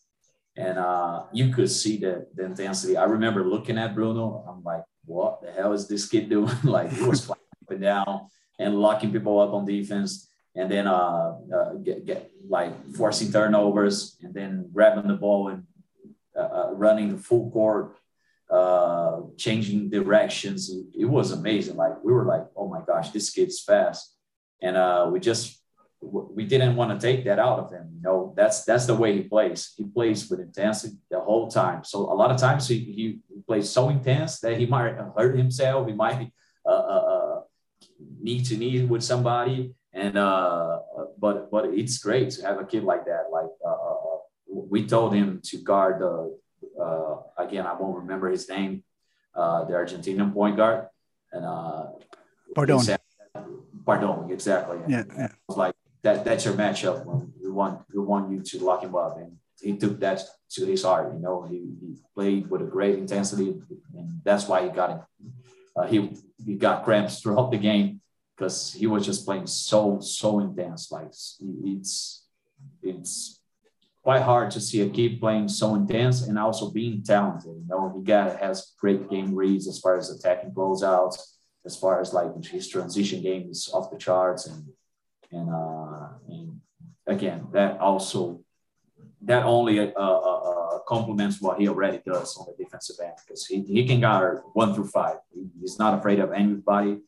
[0.58, 2.97] and uh, you could see the, the intensity.
[2.97, 4.43] I remember looking at Bruno.
[4.49, 6.54] I'm like, what the hell is this kid doing?
[6.63, 8.28] like he was flying up and down
[8.60, 11.36] and locking people up on defense, and then uh,
[11.84, 15.63] get, get like forcing turnovers, and then grabbing the ball and
[16.36, 17.96] uh, uh, running the full court,
[18.50, 20.72] uh, changing directions.
[20.93, 21.78] It was amazing.
[21.78, 24.15] Like we were like, oh my gosh, this kid's fast,
[24.62, 25.62] and uh, we just
[26.02, 27.90] we didn't want to take that out of him.
[27.96, 29.74] You know, that's that's the way he plays.
[29.78, 31.84] He plays with intensity the whole time.
[31.84, 35.88] So a lot of times he, he plays so intense that he might hurt himself.
[35.88, 36.32] He might
[36.66, 37.42] uh, uh,
[38.22, 39.74] need to need with somebody.
[39.94, 40.80] And uh,
[41.18, 43.26] but but it's great to have a kid like that.
[43.32, 43.50] Like
[44.48, 46.38] we told him to guard the
[46.80, 48.84] uh, again I won't remember his name,
[49.34, 50.88] uh, the Argentinian point guard,
[51.32, 51.86] and uh,
[52.54, 52.80] Pardon.
[53.86, 54.80] Pardon, exactly.
[54.88, 55.30] Yeah, yeah.
[55.48, 55.76] like
[56.08, 56.26] that.
[56.26, 57.06] That's your matchup.
[57.06, 60.65] When we want we want you to lock him up, and he took that to
[60.65, 61.13] his heart.
[61.13, 63.50] You know, he, he played with a great intensity,
[63.98, 65.02] and that's why he got it.
[65.76, 65.98] Uh, he
[66.46, 68.02] he got cramps throughout the game
[68.36, 70.91] because he was just playing so so intense.
[70.91, 72.26] Like it's
[72.82, 73.39] it's
[74.04, 77.56] quite hard to see a kid playing so intense and also being talented.
[77.62, 81.17] You know, he got has great game reads as far as attacking closeouts,
[81.65, 84.63] as far as like his transition game is off the charts, and
[85.32, 86.60] and, uh, and
[87.08, 88.42] again that also
[89.22, 93.46] that only uh, uh, uh, complements what he already does on the defensive end because
[93.46, 95.18] he, he can guard one through five.
[95.34, 97.00] He, he's not afraid of anybody.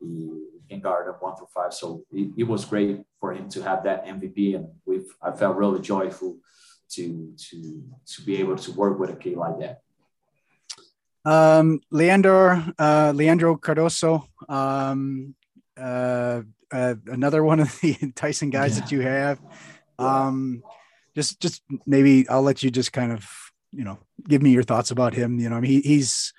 [0.00, 0.30] He,
[0.68, 1.72] can guard up one through five.
[1.72, 5.56] So it, it, was great for him to have that MVP, and we've I felt
[5.56, 6.36] really joyful
[6.90, 9.80] to to to be able to work with a kid like that.
[11.24, 15.34] Um, Leandro uh, Leandro Cardoso, um,
[15.74, 18.80] uh, uh, another one of the enticing guys yeah.
[18.80, 19.40] that you have.
[19.98, 20.62] Um,
[21.14, 23.28] just just maybe I'll let you just kind of
[23.72, 25.38] you know give me your thoughts about him.
[25.38, 26.32] You know, I mean, he, he's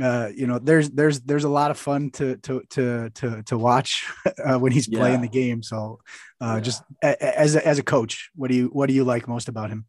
[0.00, 3.58] uh, you know, there's there's there's a lot of fun to to to to to
[3.58, 4.06] watch
[4.44, 4.98] uh, when he's yeah.
[4.98, 5.62] playing the game.
[5.62, 6.00] So,
[6.40, 6.60] uh, yeah.
[6.60, 9.48] just a, as a, as a coach, what do you what do you like most
[9.48, 9.86] about him?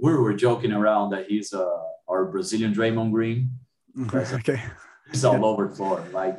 [0.00, 1.66] We were joking around that he's uh,
[2.08, 3.50] our Brazilian Draymond Green.
[4.14, 4.62] okay,
[5.10, 5.44] he's all yeah.
[5.44, 6.04] over the floor.
[6.12, 6.38] Like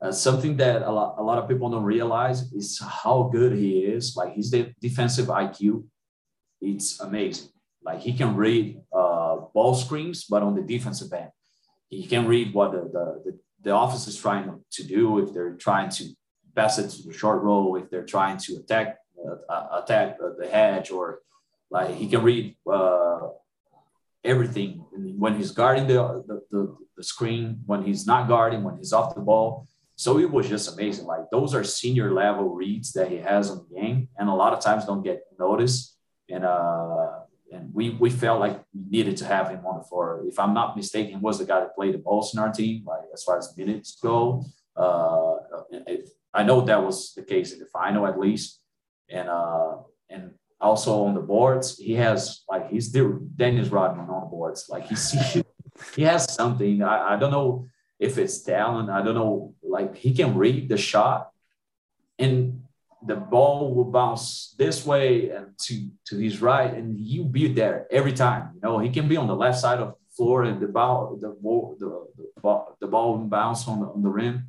[0.00, 3.78] uh, something that a lot a lot of people don't realize is how good he
[3.80, 4.16] is.
[4.16, 5.84] Like his de- defensive IQ,
[6.60, 7.48] it's amazing.
[7.82, 11.30] Like he can read uh, ball screens, but on the defensive end
[11.88, 15.54] he can read what the, the, the, the office is trying to do if they're
[15.54, 16.04] trying to
[16.54, 20.48] pass it to the short roll, if they're trying to attack uh, uh attack the
[20.48, 21.20] hedge, or
[21.70, 23.20] like he can read uh,
[24.24, 24.84] everything
[25.18, 29.14] when he's guarding the, the, the, the screen, when he's not guarding, when he's off
[29.14, 29.66] the ball.
[29.96, 31.06] So it was just amazing.
[31.06, 34.52] Like those are senior level reads that he has on the game, and a lot
[34.52, 35.96] of times don't get noticed.
[36.28, 40.22] And uh, and we we felt like we needed to have him on the floor.
[40.26, 42.84] If I'm not mistaken, he was the guy that played the most in our team,
[42.86, 44.44] like as far as minutes go.
[44.76, 45.36] Uh,
[46.34, 48.60] I know that was the case in the final at least,
[49.08, 49.76] and uh,
[50.10, 54.66] and also on the boards, he has like he's the Dennis Rodman on the boards.
[54.68, 55.42] Like he see,
[55.94, 56.82] he has something.
[56.82, 57.66] I, I don't know
[57.98, 58.90] if it's talent.
[58.90, 59.54] I don't know.
[59.62, 61.30] Like he can read the shot,
[62.18, 62.62] and
[63.06, 67.86] the ball will bounce this way and to to his right, and he'll be there
[67.90, 68.50] every time.
[68.54, 71.16] You know, he can be on the left side of the floor, and the ball
[71.20, 74.46] the ball the, the ball the ball will bounce on the on the rim,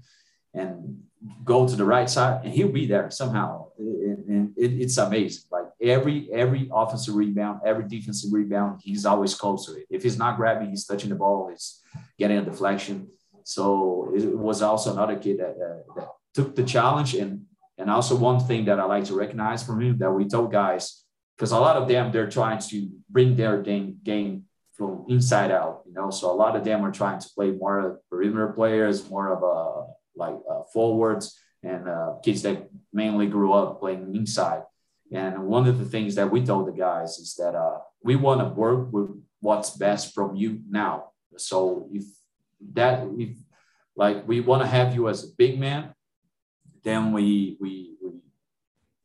[0.53, 1.03] and
[1.43, 3.67] go to the right side, and he'll be there somehow.
[3.77, 5.43] And it, it's amazing.
[5.51, 9.88] Like every every offensive rebound, every defensive rebound, he's always close to it.
[9.89, 11.49] If he's not grabbing, he's touching the ball.
[11.49, 11.81] He's
[12.17, 13.10] getting a deflection.
[13.47, 17.45] So it was also another kid that, uh, that took the challenge and
[17.77, 21.05] and also one thing that I like to recognize from him that we told guys,
[21.38, 25.83] because a lot of them they're trying to bring their game game from inside out,
[25.88, 26.10] you know.
[26.10, 29.57] So a lot of them are trying to play more perimeter players, more of a
[30.21, 34.63] like uh, forwards and uh, kids that mainly grew up playing inside.
[35.13, 38.41] And one of the things that we told the guys is that uh, we want
[38.41, 41.12] to work with what's best from you now.
[41.38, 42.03] So if
[42.74, 43.38] that if
[43.96, 45.93] like we want to have you as a big man,
[46.84, 48.12] then we we we,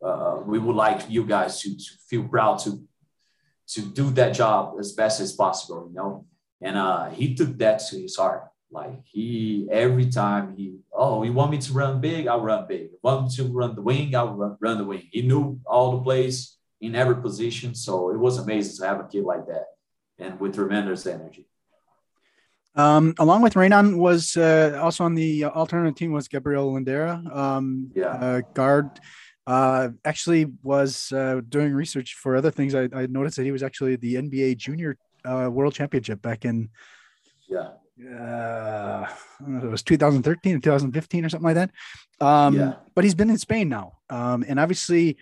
[0.07, 2.83] uh, we would like you guys to, to feel proud to
[3.69, 6.27] to do that job as best as possible, you know.
[6.61, 8.49] And uh, he took that to his heart.
[8.71, 12.93] Like he every time he oh you want me to run big, I'll run big.
[12.93, 15.09] You want me to run the wing, I'll run, run the wing.
[15.11, 19.09] He knew all the plays in every position, so it was amazing to have a
[19.09, 19.67] kid like that
[20.19, 21.47] and with tremendous energy.
[22.74, 27.35] Um, along with Reynan was uh, also on the alternative team was Gabriel Lindera.
[27.35, 28.88] Um, yeah, uh, guard.
[29.44, 32.74] Uh, actually was uh, doing research for other things.
[32.74, 36.70] I, I noticed that he was actually the NBA Junior uh, World Championship back in
[37.48, 39.06] yeah uh,
[39.40, 41.70] it was 2013 or 2015 or something like that.
[42.24, 42.74] Um, yeah.
[42.94, 45.16] But he's been in Spain now, um, and obviously,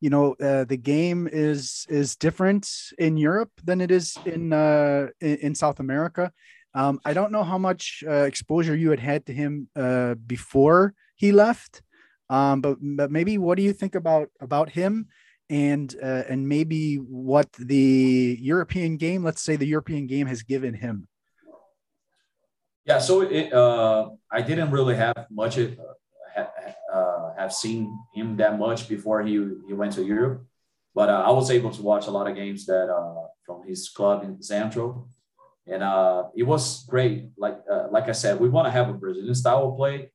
[0.00, 5.08] you know, uh, the game is is different in Europe than it is in uh,
[5.20, 6.32] in, in South America.
[6.76, 10.94] Um, I don't know how much uh, exposure you had had to him uh, before
[11.16, 11.82] he left,
[12.28, 15.08] um, but but maybe what do you think about about him?
[15.48, 20.74] and uh, and maybe what the European game, let's say the European game, has given
[20.74, 21.08] him.
[22.84, 25.74] Yeah, so it, uh, I didn't really have much uh,
[26.92, 29.34] uh, have seen him that much before he
[29.66, 30.44] he went to Europe,
[30.94, 32.88] but I was able to watch a lot of games that
[33.44, 35.08] from his club in Central,
[35.66, 37.28] and uh, it was great.
[37.36, 40.10] Like uh, like I said, we want to have a Brazilian style play,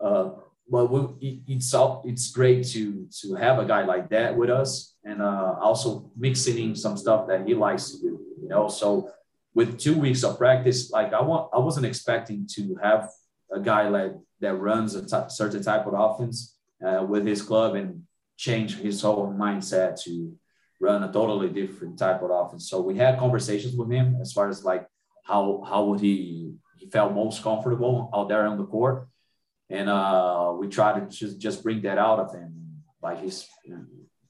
[0.00, 0.30] uh,
[0.70, 4.94] but we, it, it's it's great to to have a guy like that with us,
[5.04, 8.20] and uh, also mixing in some stuff that he likes to do.
[8.42, 9.10] You know, so
[9.54, 13.10] with two weeks of practice, like I want, I wasn't expecting to have
[13.52, 17.74] a guy like that runs a t- certain type of offense uh, with his club
[17.74, 18.02] and
[18.36, 20.32] change his whole mindset to
[20.80, 22.68] run a totally different type of offense.
[22.68, 24.86] So we had conversations with him as far as like
[25.24, 29.08] how how would he he felt most comfortable out there on the court,
[29.68, 32.82] and uh, we tried to just just bring that out of him.
[33.02, 33.46] Like his,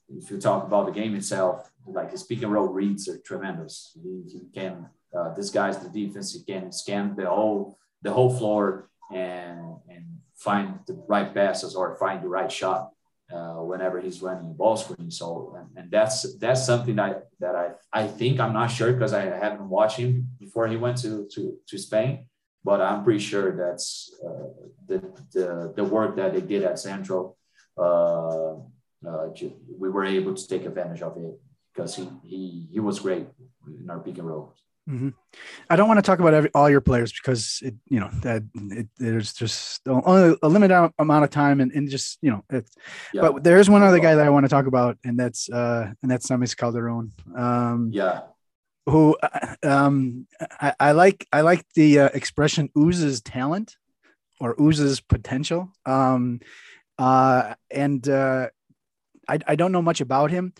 [0.09, 3.97] if you talk about the game itself, like his pick and roll reads are tremendous.
[4.03, 6.33] He, he can uh, this guy's the defense.
[6.33, 10.05] He can scan the whole the whole floor and and
[10.37, 12.91] find the right passes or find the right shot
[13.33, 15.11] uh, whenever he's running ball screen.
[15.11, 19.13] So and, and, that's that's something that that I I think I'm not sure because
[19.13, 22.27] I haven't watched him before he went to to to Spain,
[22.65, 24.49] but I'm pretty sure that's uh,
[24.87, 24.99] the,
[25.33, 27.37] the the work that they did at Central.
[27.77, 28.55] Uh,
[29.07, 29.29] uh
[29.79, 31.39] we were able to take advantage of it
[31.73, 33.27] because he he he was great
[33.67, 34.55] in our pick and roll.
[34.89, 35.11] Mm-hmm.
[35.69, 38.43] I don't want to talk about every, all your players because it, you know, that
[38.55, 42.75] it, there's just only a limited amount of time and, and just, you know, it's,
[43.13, 43.21] yeah.
[43.21, 46.11] but there's one other guy that I want to talk about and that's, uh, and
[46.11, 47.13] that's Samis Calderon.
[47.37, 48.21] Um, yeah.
[48.87, 53.77] Who, uh, um, I, I like, I like the uh, expression oozes talent
[54.41, 55.71] or oozes potential.
[55.85, 56.41] Um,
[56.99, 58.49] uh, and, uh,
[59.29, 60.55] I, I don't know much about him.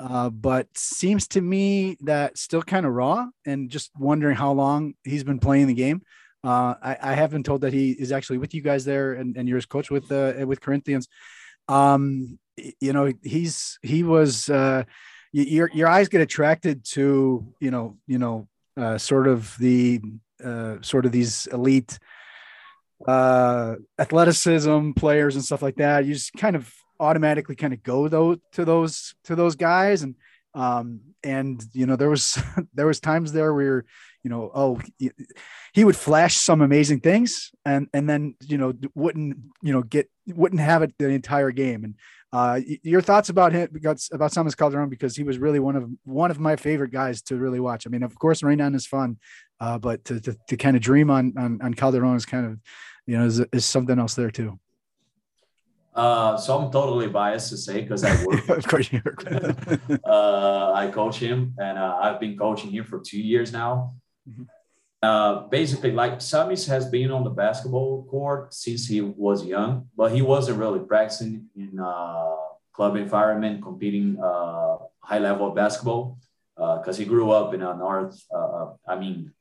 [0.00, 4.94] Uh, but seems to me that still kind of raw and just wondering how long
[5.04, 6.00] he's been playing the game.
[6.42, 9.36] Uh, I, I, have been told that he is actually with you guys there and,
[9.36, 11.06] and you're his coach with uh, with Corinthians.
[11.68, 12.38] Um,
[12.80, 14.84] you know, he's he was uh,
[15.32, 20.00] your your eyes get attracted to you know you know uh, sort of the
[20.42, 21.98] uh, sort of these elite
[23.06, 26.06] uh, athleticism players and stuff like that.
[26.06, 30.02] You just kind of automatically kind of go though to those to those guys.
[30.02, 30.14] And
[30.54, 32.38] um and you know there was
[32.74, 33.84] there was times there where
[34.22, 34.80] you know oh
[35.72, 40.10] he, would flash some amazing things and and then you know wouldn't you know get
[40.26, 41.84] wouldn't have it the entire game.
[41.84, 41.94] And
[42.32, 44.88] uh your thoughts about him about Samis Calderon?
[44.88, 47.86] Because he was really one of one of my favorite guys to really watch.
[47.86, 49.18] I mean of course Reynan is fun
[49.60, 52.58] uh but to, to, to kind of dream on, on on Calderon is kind of
[53.06, 54.58] you know is, is something else there too
[55.94, 58.48] uh, so I'm totally biased to say because I work.
[58.58, 59.02] of course, you
[60.04, 63.94] uh, I coach him, and uh, I've been coaching him for two years now.
[64.28, 64.44] Mm-hmm.
[65.02, 70.12] Uh, basically, like Samis has been on the basketball court since he was young, but
[70.12, 72.36] he wasn't really practicing in uh,
[72.72, 76.18] club environment, competing uh, high level basketball
[76.56, 78.22] because he grew up in a north.
[78.86, 79.32] I mean,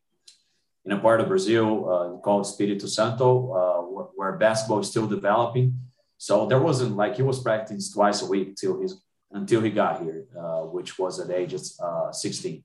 [0.86, 5.89] in a part of Brazil called Espírito Santo, where basketball is still developing
[6.22, 9.02] so there wasn't like he was practicing twice a week till his
[9.32, 12.62] until he got here, uh, which was at age of uh, 16.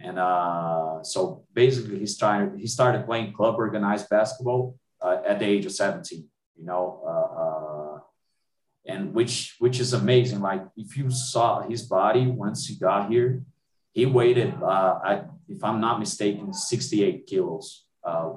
[0.00, 5.44] And uh, so basically, he started he started playing club organized basketball uh, at the
[5.44, 6.28] age of 17.
[6.58, 7.98] You know, uh, uh,
[8.86, 10.40] and which which is amazing.
[10.40, 13.44] Like if you saw his body once he got here,
[13.92, 17.84] he weighted, I, if I'm not mistaken, 68 kilos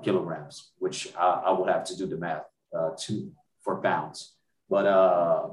[0.04, 2.46] kilograms, which I, I, would have to do the math
[3.06, 3.32] to
[3.64, 4.36] for pounds
[4.70, 5.50] but uh,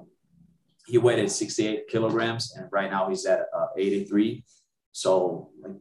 [0.86, 4.44] he weighed at 68 kilograms, and right now he's at uh, 83.
[4.92, 5.72] So like,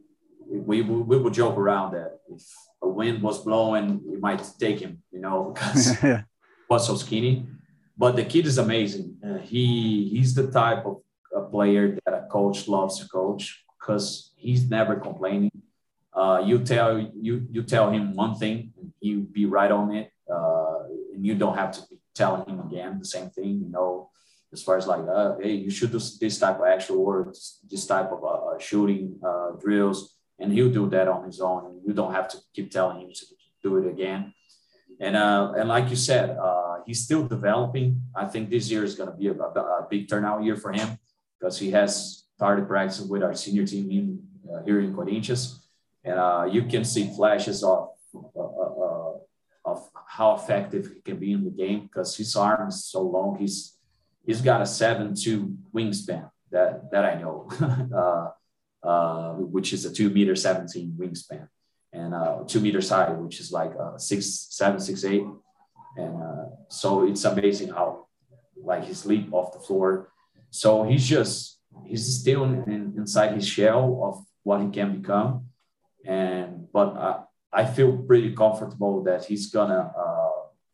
[0.46, 2.42] we, we, we would joke around that if
[2.82, 6.22] a wind was blowing, we might take him, you know, because yeah.
[6.68, 7.46] was so skinny.
[7.96, 9.16] But the kid is amazing.
[9.22, 11.02] Uh, he he's the type of
[11.36, 15.50] a player that a coach loves to coach because he's never complaining.
[16.14, 20.10] Uh, you tell you you tell him one thing, and he'll be right on it,
[20.32, 23.52] uh, and you don't have to be telling him again the same thing.
[23.64, 24.10] You know,
[24.54, 27.28] as far as like, uh, hey, you should do this type of actual work,
[27.72, 29.98] this type of uh, shooting uh, drills,
[30.38, 31.80] and he'll do that on his own.
[31.86, 33.24] You don't have to keep telling him to
[33.62, 34.20] do it again.
[35.04, 37.88] And uh, and like you said, uh, he's still developing.
[38.22, 40.88] I think this year is going to be a, a, big turnout year for him
[41.38, 44.04] because he has started practicing with our senior team in,
[44.50, 45.42] uh, here in Corinthians,
[46.04, 48.49] and uh, you can see flashes uh, uh, of
[50.20, 53.38] how effective he can be in the game because his arm is so long.
[53.38, 53.78] He's
[54.26, 57.48] he's got a seven two wingspan that that I know,
[58.02, 58.26] uh,
[58.86, 61.48] uh, which is a two meter seventeen wingspan,
[61.94, 65.24] and uh, two meters high, which is like uh, six seven six eight,
[65.96, 68.06] and uh, so it's amazing how
[68.62, 70.12] like his leap off the floor.
[70.50, 75.46] So he's just he's still in, inside his shell of what he can become,
[76.04, 80.30] and but I, feel pretty comfortable that he's gonna uh,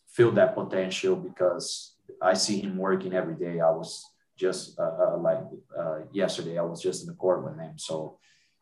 [0.08, 3.60] feel that potential because I see him working every day.
[3.60, 4.04] I was
[4.36, 5.40] just uh, uh, like
[5.78, 7.78] uh, yesterday, I was just in the court with him.
[7.78, 8.18] So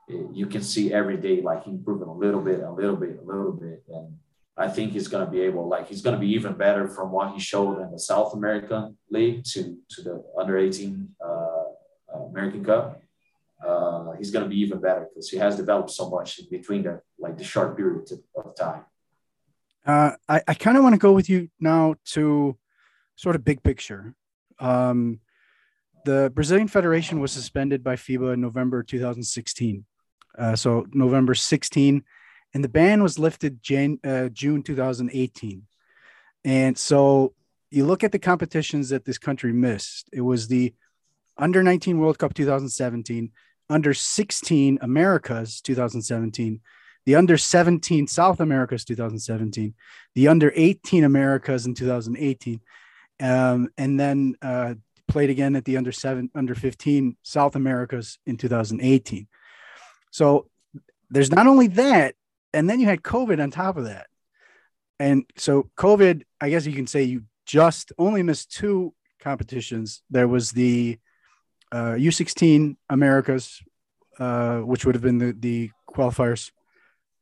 [0.09, 3.53] you can see every day, like improving a little bit, a little bit, a little
[3.53, 3.83] bit.
[3.89, 4.17] And
[4.57, 7.11] I think he's going to be able, like, he's going to be even better from
[7.11, 12.19] what he showed in the South American League to, to the under 18 uh, uh,
[12.31, 13.01] American Cup.
[13.67, 16.83] Uh, he's going to be even better because he has developed so much in between
[16.83, 18.85] the like the short period of time.
[19.87, 22.57] Uh, I, I kind of want to go with you now to
[23.16, 24.14] sort of big picture.
[24.59, 25.20] Um,
[26.07, 29.85] the Brazilian Federation was suspended by FIBA in November 2016.
[30.39, 32.03] Uh, so November 16,
[32.55, 35.62] and the ban was lifted Jan- uh, June 2018.
[36.45, 37.35] And so
[37.70, 40.09] you look at the competitions that this country missed.
[40.12, 40.75] It was the
[41.37, 43.33] under 19 World Cup 2017,
[43.69, 46.61] under 16 Americas 2017,
[47.07, 49.75] the under 17 South Americas 2017,
[50.15, 52.61] the under 18 Americas in 2018,
[53.21, 54.75] um, and then uh,
[55.09, 59.27] played again at the under seven, under 15 South Americas in 2018.
[60.11, 60.49] So
[61.11, 62.15] there's not only that,
[62.53, 64.07] and then you had COVID on top of that.
[64.99, 70.03] And so COVID, I guess you can say you just only missed two competitions.
[70.11, 70.99] There was the
[71.75, 73.61] uh, U16 Americas,
[74.20, 76.53] uh, which would have been the, the qualifiers.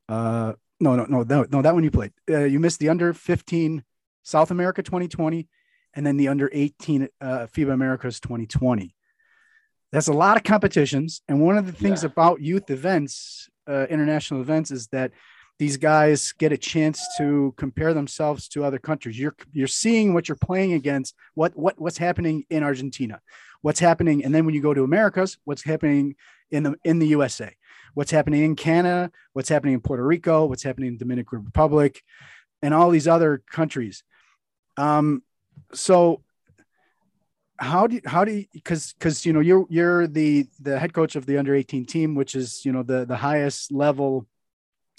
[0.07, 2.11] Uh, no, no, no, no, no, that one you played.
[2.29, 3.83] Uh, you missed the under 15
[4.21, 5.47] South America 2020
[5.95, 8.95] and then the under 18 uh, FIBA Americas 2020.
[9.91, 11.21] That's a lot of competitions.
[11.27, 12.09] And one of the things yeah.
[12.09, 15.11] about youth events, uh, international events, is that
[15.59, 19.19] these guys get a chance to compare themselves to other countries.
[19.19, 23.21] You're you're seeing what you're playing against, what what what's happening in Argentina,
[23.63, 26.15] what's happening, and then when you go to Americas, what's happening
[26.51, 27.55] in the in the USA,
[27.95, 32.03] what's happening in Canada, what's happening in Puerto Rico, what's happening in Dominican Republic,
[32.61, 34.03] and all these other countries.
[34.77, 35.23] Um,
[35.73, 36.21] so
[37.57, 40.93] how do you, how do you because because you know you're you're the the head
[40.93, 44.27] coach of the under 18 team which is you know the the highest level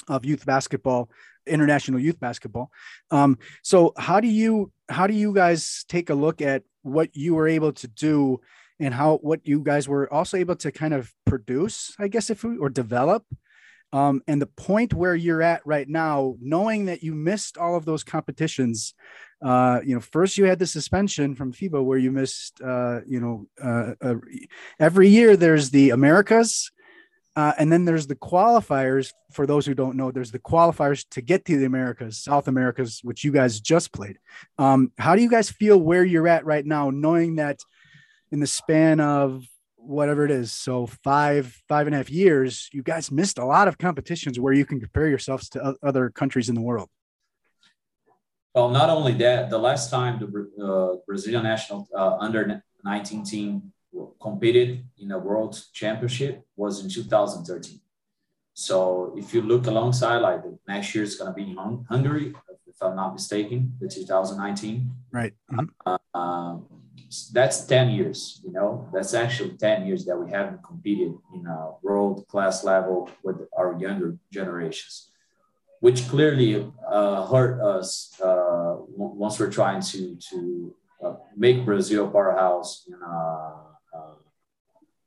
[0.08, 1.10] of youth basketball
[1.46, 2.70] international youth basketball.
[3.10, 7.34] Um so how do you how do you guys take a look at what you
[7.34, 8.40] were able to do
[8.80, 12.44] and how what you guys were also able to kind of produce i guess if
[12.44, 13.24] we, or develop
[13.92, 17.84] um, and the point where you're at right now knowing that you missed all of
[17.84, 18.94] those competitions
[19.44, 23.20] uh, you know, first you had the suspension from FIBA where you missed, uh, you
[23.20, 24.14] know, uh, uh
[24.80, 26.72] every year there's the Americas,
[27.36, 29.12] uh, and then there's the qualifiers.
[29.32, 33.00] For those who don't know, there's the qualifiers to get to the Americas, South Americas,
[33.02, 34.18] which you guys just played.
[34.58, 37.60] Um, how do you guys feel where you're at right now, knowing that
[38.30, 39.44] in the span of
[39.76, 43.68] whatever it is, so five, five and a half years, you guys missed a lot
[43.68, 46.88] of competitions where you can compare yourselves to other countries in the world?
[48.54, 53.73] Well, not only that, the last time the uh, Brazilian national uh, under 19 team
[54.20, 57.80] competed in a world championship was in 2013.
[58.54, 62.34] So if you look alongside, like the next year is going to be in Hungary,
[62.66, 64.90] if I'm not mistaken, the 2019.
[65.12, 65.34] Right.
[65.52, 65.66] Mm-hmm.
[65.86, 66.66] Uh, um,
[67.32, 71.72] that's 10 years, you know, that's actually 10 years that we haven't competed in a
[71.82, 75.10] world class level with our younger generations
[75.84, 80.74] which clearly uh, hurt us uh, once we're trying to to
[81.04, 83.63] uh, make Brazil a powerhouse in a uh,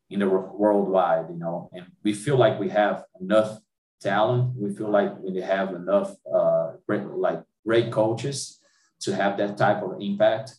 [0.09, 3.59] in the worldwide, you know, and we feel like we have enough
[4.01, 4.55] talent.
[4.55, 8.59] We feel like we have enough uh, great, like great coaches
[9.01, 10.55] to have that type of impact.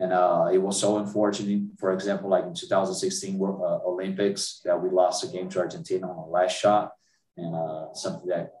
[0.00, 4.90] And uh, it was so unfortunate, for example, like in 2016 uh, Olympics, that we
[4.90, 6.92] lost a game to Argentina on the last shot,
[7.36, 8.52] and uh, something that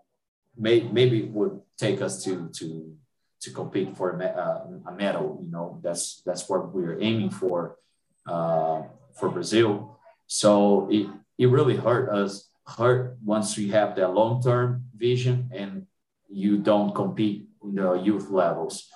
[0.56, 2.94] may, maybe would take us to to
[3.40, 5.40] to compete for a, uh, a medal.
[5.44, 7.76] You know, that's that's what we're aiming for
[8.26, 8.82] uh,
[9.14, 9.93] for Brazil.
[10.26, 11.08] So it
[11.38, 15.86] it really hurt us hurt once we have that long term vision and
[16.28, 18.88] you don't compete in the youth levels.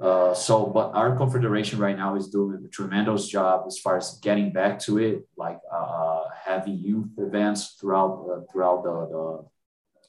[0.00, 4.18] Uh, so, but our confederation right now is doing a tremendous job as far as
[4.22, 9.44] getting back to it, like uh, having youth events throughout uh, throughout the, the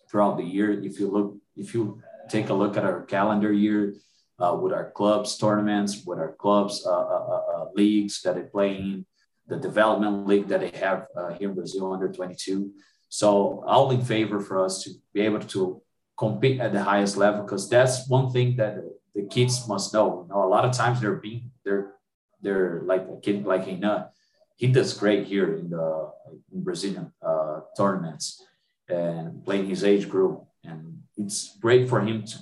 [0.10, 0.72] throughout the year.
[0.84, 3.96] If you look, if you take a look at our calendar year
[4.38, 9.06] uh, with our clubs tournaments, with our clubs uh, uh, leagues that they play in,
[9.50, 12.72] the development league that they have here in Brazil under 22.
[13.10, 15.82] So, all in favor for us to be able to
[16.18, 18.78] compete at the highest level because that's one thing that
[19.16, 20.26] the kids must know.
[20.28, 21.96] You know, a lot of times they're being they're
[22.42, 24.10] they're like a kid like Reynan.
[24.56, 26.12] He does great here in the
[26.54, 28.44] in Brazilian uh, tournaments
[28.88, 32.38] and playing his age group, and it's great for him to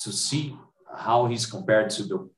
[0.00, 0.54] to see
[0.94, 2.30] how he's compared to the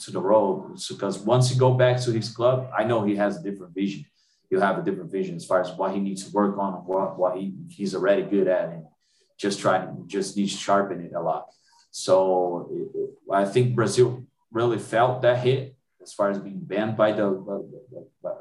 [0.00, 3.36] to the road because once he go back to his club, I know he has
[3.36, 4.04] a different vision.
[4.48, 7.18] He'll have a different vision as far as what he needs to work on what,
[7.18, 8.84] what he, he's already good at and
[9.38, 11.46] just trying just needs to sharpen it a lot.
[11.90, 12.70] So
[13.32, 17.30] I think Brazil really felt that hit as far as being banned by the
[18.22, 18.32] by,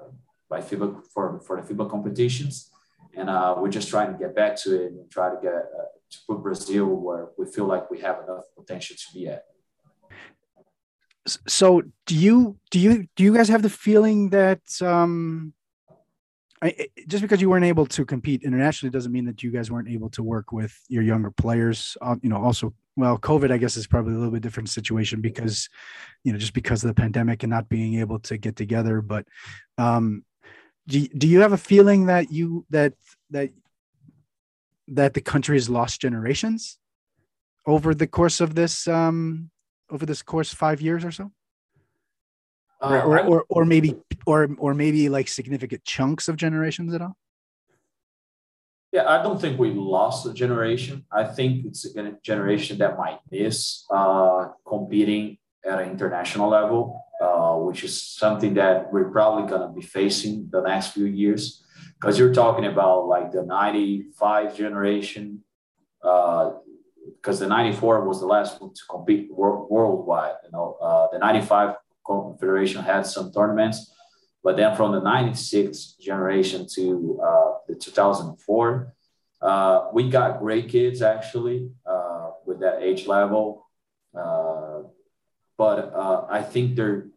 [0.50, 2.72] by FIBA for, for the FIBA competitions,
[3.16, 5.90] and uh, we're just trying to get back to it and try to get uh,
[6.12, 9.46] to put Brazil where we feel like we have enough potential to be at.
[11.48, 15.54] So do you do you do you guys have the feeling that um,
[16.62, 19.88] I, just because you weren't able to compete internationally doesn't mean that you guys weren't
[19.90, 21.96] able to work with your younger players.
[22.02, 25.22] Uh, you know, also, well, COVID, I guess, is probably a little bit different situation
[25.22, 25.70] because,
[26.24, 29.02] you know, just because of the pandemic and not being able to get together.
[29.02, 29.26] But
[29.78, 30.26] um,
[30.88, 32.94] do do you have a feeling that you that
[33.30, 33.52] that
[34.90, 36.78] that the country has lost generations
[37.66, 39.50] over the course of this um,
[39.90, 41.32] over this course five years or so?
[42.82, 47.18] Uh, or, or, or maybe or or maybe like significant chunks of generations at all?
[48.92, 51.06] Yeah, I don't think we lost a generation.
[51.12, 57.56] I think it's a generation that might miss uh, competing at an international level, uh,
[57.56, 61.64] which is something that we're probably going to be facing the next few years.
[62.00, 65.44] Because you're talking about like the 95 generation,
[67.22, 70.36] because the 94 was the last one to compete worldwide.
[70.44, 73.94] You know, uh, the 95 Confederation had some tournaments,
[74.44, 78.94] but then from the 96 generation to uh, the 2004,
[79.42, 83.68] uh, we got great kids actually uh, with that age level.
[84.18, 84.84] Uh,
[85.58, 87.08] but uh, I think they're,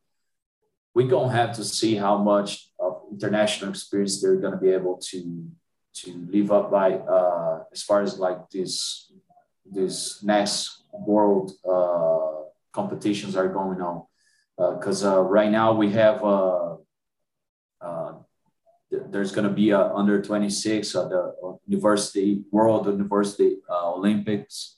[0.94, 4.70] we're going to have to see how much of international experience they're going to be
[4.70, 5.48] able to
[5.94, 9.11] to live up by uh, as far as like this
[9.72, 11.52] this next world
[12.72, 14.04] competitions are going on.
[14.56, 16.22] Because right now we have
[18.92, 24.76] there's going to be a under 26 at the university world university uh, olympics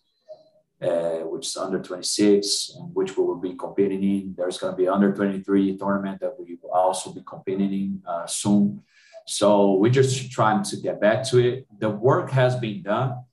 [0.82, 4.34] uh, which is under 26 which we will be competing in.
[4.36, 8.26] There's going to be under 23 tournament that we will also be competing in uh,
[8.26, 8.82] soon.
[9.26, 11.66] So we're just trying to get back to it.
[11.78, 13.24] The work has been done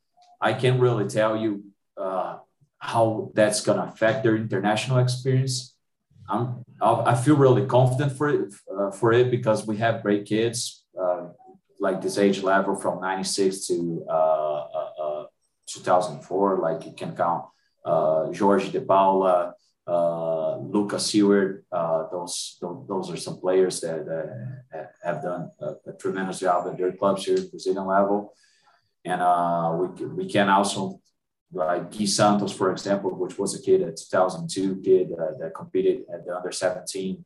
[0.42, 1.64] i can't really tell you
[1.98, 2.38] uh,
[2.80, 5.72] how that's going to affect their international experience
[6.32, 10.86] I'm, I feel really confident for it, uh, for it because we have great kids
[11.00, 11.28] uh,
[11.80, 15.26] like this age level from 96 to uh, uh, uh
[15.68, 16.60] 2004.
[16.60, 17.46] Like you can count
[18.34, 19.54] George De Paula,
[19.88, 21.64] Lucas Siewert.
[22.12, 26.92] those, those, are some players that, that have done a, a, tremendous job at their
[26.94, 28.34] clubs here at Brazilian level.
[29.04, 29.20] And
[29.80, 31.02] we, we can also
[31.54, 36.04] like Gui Santos, for example, which was a kid, a 2002 kid uh, that competed
[36.14, 37.24] at the under 17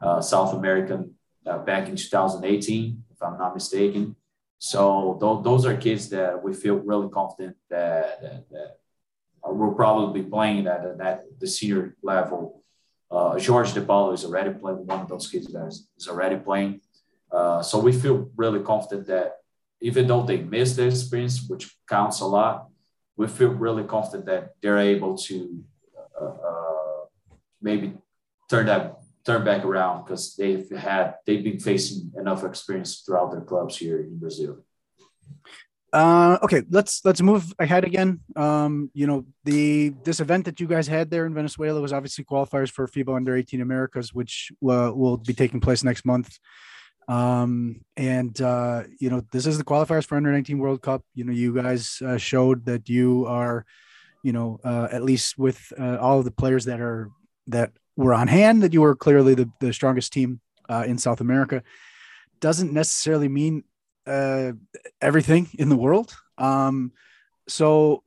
[0.00, 1.14] uh, South American
[1.46, 4.16] uh, back in 2018, if I'm not mistaken.
[4.58, 8.76] So th- those are kids that we feel really confident that, that, that
[9.44, 12.62] will probably be playing at, at the senior level.
[13.10, 16.36] Uh, George De Paula is already playing, one of those kids that is, is already
[16.36, 16.80] playing.
[17.30, 19.39] Uh, so we feel really confident that
[19.80, 22.68] even though they missed the experience, which counts a lot,
[23.16, 25.62] we feel really confident that they're able to
[26.20, 27.04] uh, uh,
[27.60, 27.94] maybe
[28.48, 33.42] turn that turn back around because they've had they've been facing enough experience throughout their
[33.42, 34.64] clubs here in Brazil.
[35.92, 38.20] Uh, okay, let's let's move ahead again.
[38.36, 42.24] Um, you know, the this event that you guys had there in Venezuela was obviously
[42.24, 46.38] qualifiers for FIBA Under 18 Americas, which uh, will be taking place next month.
[47.10, 51.02] Um, and uh, you know, this is the qualifiers for Under 19 World Cup.
[51.12, 53.66] You know, you guys uh, showed that you are,
[54.22, 57.10] you know, uh, at least with uh, all of the players that are
[57.48, 61.20] that were on hand, that you were clearly the, the strongest team uh, in South
[61.20, 61.64] America.
[62.38, 63.64] Doesn't necessarily mean
[64.06, 64.52] uh,
[65.02, 66.14] everything in the world.
[66.38, 66.92] Um,
[67.48, 68.04] so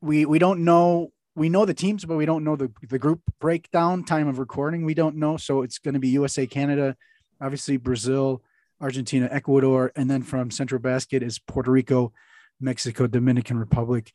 [0.00, 1.12] we we don't know.
[1.36, 4.02] We know the teams, but we don't know the the group breakdown.
[4.02, 5.36] Time of recording, we don't know.
[5.36, 6.96] So it's going to be USA, Canada,
[7.42, 8.42] obviously Brazil,
[8.80, 12.12] Argentina, Ecuador, and then from Centrobasket is Puerto Rico,
[12.60, 14.12] Mexico, Dominican Republic.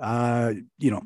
[0.00, 1.02] Uh, you know,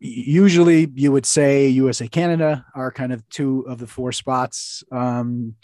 [0.00, 4.82] usually you would say USA, Canada are kind of two of the four spots.
[4.90, 5.54] Um,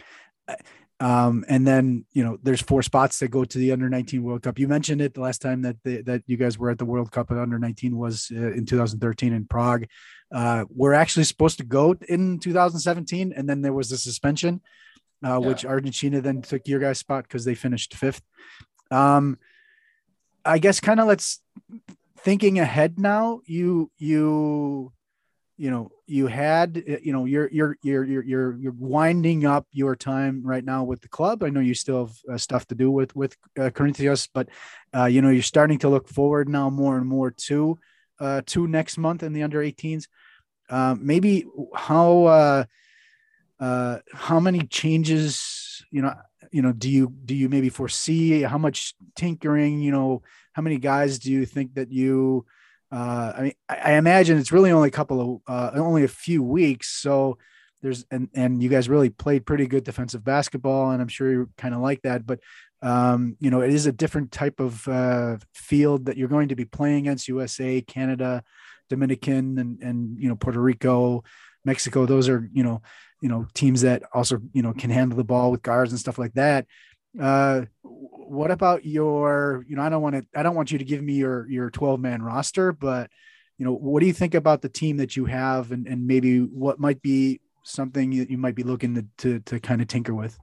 [1.00, 4.42] um, and then you know there's four spots that go to the under 19 World
[4.42, 4.58] Cup.
[4.58, 7.10] You mentioned it the last time that the, that you guys were at the World
[7.10, 9.86] Cup at under 19 was uh, in 2013 in Prague.
[10.32, 14.60] Uh, we're actually supposed to go in 2017, and then there was the suspension,
[15.24, 15.46] uh, yeah.
[15.46, 18.22] which Argentina then took your guys' spot because they finished fifth.
[18.90, 19.38] Um,
[20.44, 21.40] I guess kind of let's
[22.18, 23.40] thinking ahead now.
[23.46, 24.92] You you
[25.56, 29.66] you know you had uh, you know you're you're you're you're you're, you're winding up
[29.72, 32.74] your time right now with the club i know you still have uh, stuff to
[32.74, 34.48] do with with uh, corinthians but
[34.96, 37.78] uh, you know you're starting to look forward now more and more to
[38.20, 40.08] uh to next month in the under 18s
[40.70, 41.44] uh, maybe
[41.74, 42.66] how
[43.64, 46.14] uh how many changes you know
[46.50, 50.78] you know do you do you maybe foresee how much tinkering you know how many
[50.78, 52.44] guys do you think that you
[52.94, 56.08] uh, I mean, I, I, imagine it's really only a couple of, uh, only a
[56.08, 56.90] few weeks.
[56.90, 57.38] So
[57.82, 60.92] there's, and, and you guys really played pretty good defensive basketball.
[60.92, 62.38] And I'm sure you kind of like that, but,
[62.82, 66.54] um, you know, it is a different type of uh, field that you're going to
[66.54, 68.44] be playing against USA, Canada,
[68.88, 71.24] Dominican, and, and, you know, Puerto Rico,
[71.64, 72.06] Mexico.
[72.06, 72.80] Those are, you know,
[73.24, 76.18] you know, teams that also, you know, can handle the ball with guards and stuff
[76.18, 76.66] like that.
[77.18, 80.84] Uh, what about your, you know, I don't want to, I don't want you to
[80.84, 83.08] give me your, your 12 man roster, but,
[83.56, 86.40] you know, what do you think about the team that you have and, and maybe
[86.40, 90.14] what might be something that you might be looking to, to, to kind of tinker
[90.14, 90.38] with?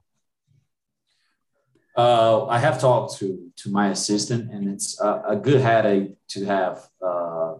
[1.96, 6.46] Uh, I have talked to, to my assistant and it's a, a good headache to
[6.46, 7.58] have uh,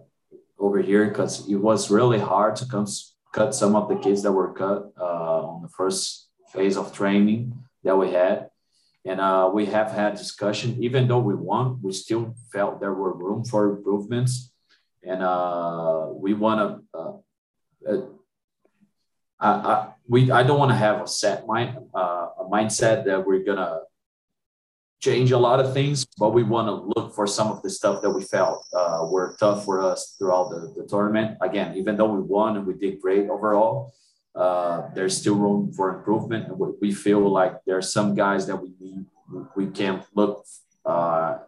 [0.58, 2.88] over here because it was really hard to come,
[3.32, 7.54] cut some of the kids that were cut uh, on the first phase of training
[7.82, 8.50] that we had
[9.04, 10.76] and uh, we have had discussion.
[10.80, 14.52] Even though we won, we still felt there were room for improvements,
[15.02, 16.98] and uh, we want to.
[16.98, 17.12] Uh,
[17.88, 18.06] uh,
[19.40, 23.26] I, I, we I don't want to have a set mind uh, a mindset that
[23.26, 23.80] we're gonna
[25.02, 28.00] change a lot of things, but we want to look for some of the stuff
[28.02, 31.36] that we felt uh, were tough for us throughout the, the tournament.
[31.40, 33.92] Again, even though we won and we did great overall,
[34.36, 36.48] uh, there's still room for improvement.
[36.48, 39.04] And we feel like there are some guys that we need,
[39.56, 40.46] we can look
[40.84, 41.38] uh,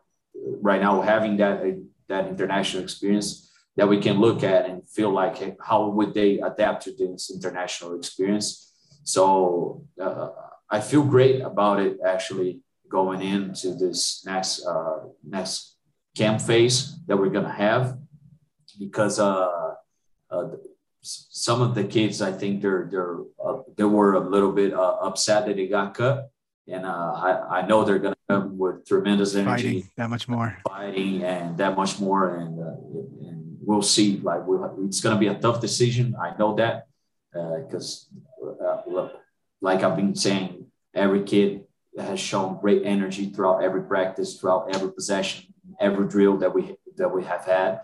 [0.61, 1.63] right now having that
[2.09, 6.39] that international experience that we can look at and feel like hey, how would they
[6.41, 8.73] adapt to this international experience.
[9.05, 10.29] So uh,
[10.71, 12.64] I feel great about it actually
[12.95, 14.99] going into this next uh,
[15.37, 15.77] next
[16.15, 17.99] camp phase that we're gonna have
[18.79, 19.75] because uh,
[20.31, 20.49] uh,
[21.03, 24.97] some of the kids, I think they're they're uh, they were a little bit uh,
[25.03, 26.31] upset that they got cut,
[26.67, 30.29] and uh, I I know they're going to come with tremendous energy, fighting that much
[30.29, 34.19] more, fighting and that much more, and uh, and we'll see.
[34.23, 36.15] Like we'll, it's going to be a tough decision.
[36.17, 36.87] I know that
[37.33, 38.09] because
[38.41, 39.09] uh,
[39.61, 41.65] like I've been saying, every kid
[41.99, 47.09] has shown great energy throughout every practice, throughout every possession, every drill that we that
[47.09, 47.81] we have had,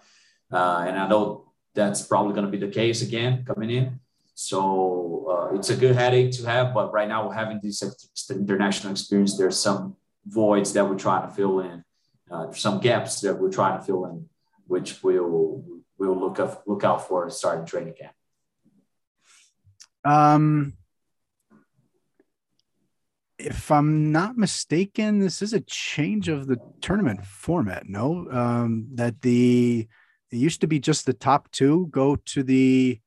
[0.52, 4.00] uh, and I know that's probably going to be the case again coming in.
[4.34, 7.82] So uh, it's a good headache to have, but right now we're having this
[8.30, 9.36] international experience.
[9.36, 9.96] There's some
[10.26, 11.84] voids that we're trying to fill in,
[12.30, 14.28] uh, some gaps that we're trying to fill in,
[14.66, 15.62] which we'll
[15.98, 18.14] we'll look up, look out for starting training camp.
[20.04, 20.72] Um,
[23.40, 27.88] if I'm not mistaken, this is a change of the tournament format.
[27.88, 29.88] No, um, that the
[30.30, 33.00] it used to be just the top two go to the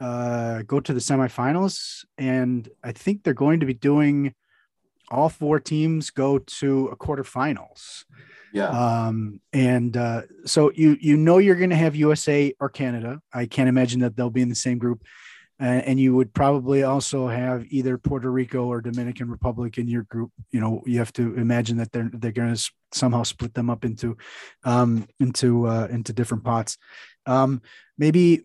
[0.00, 4.34] uh, go to the semifinals, and I think they're going to be doing
[5.10, 8.04] all four teams go to a quarterfinals.
[8.52, 8.68] Yeah.
[8.68, 13.20] Um, and uh, so you you know you're going to have USA or Canada.
[13.32, 15.04] I can't imagine that they'll be in the same group.
[15.58, 20.30] And, you would probably also have either Puerto Rico or Dominican Republic in your group.
[20.52, 23.84] You know, you have to imagine that they're they're going to somehow split them up
[23.84, 24.16] into
[24.64, 26.76] um, into uh, into different pots.
[27.24, 27.62] Um,
[27.96, 28.44] maybe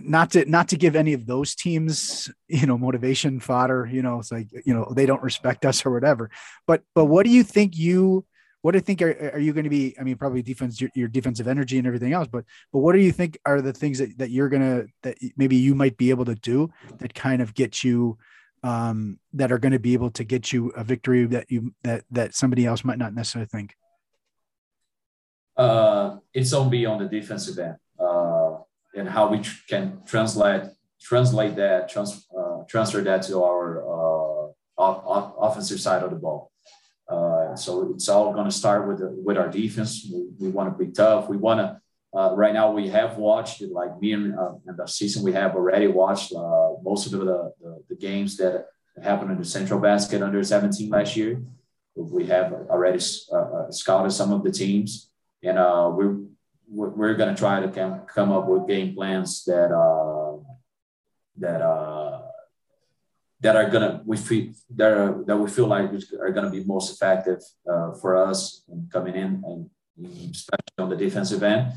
[0.00, 4.20] not to not to give any of those teams you know motivation fodder you know
[4.20, 6.30] it's like you know they don't respect us or whatever
[6.66, 8.24] but but what do you think you
[8.62, 10.90] what do you think are, are you going to be i mean probably defense your,
[10.94, 13.98] your, defensive energy and everything else but but what do you think are the things
[13.98, 17.52] that, that you're to that maybe you might be able to do that kind of
[17.54, 18.16] get you
[18.62, 22.04] um that are going to be able to get you a victory that you that
[22.10, 23.74] that somebody else might not necessarily think?
[25.56, 28.58] Uh it's on be on the defensive end uh
[28.94, 30.62] and how we tr- can translate
[31.00, 36.51] translate that trans, uh, transfer that to our uh, off, offensive side of the ball
[37.08, 40.06] uh, so it's all going to start with the, with our defense.
[40.10, 41.28] We, we want to be tough.
[41.28, 41.80] We want to.
[42.14, 45.22] Uh, right now, we have watched like me and, uh, the season.
[45.22, 48.66] We have already watched uh, most of the, the, the games that
[49.02, 51.40] happened in the Centrobasket under 17 last year.
[51.94, 55.10] We have already uh, scouted some of the teams,
[55.42, 56.18] and we're
[56.68, 59.70] we're going to try to come, come up with game plans that
[61.38, 61.60] that
[63.42, 65.90] that are gonna we feel that are, that we feel like
[66.20, 67.40] are gonna be most effective
[67.70, 69.70] uh, for us coming in and
[70.30, 71.72] especially on the defensive end.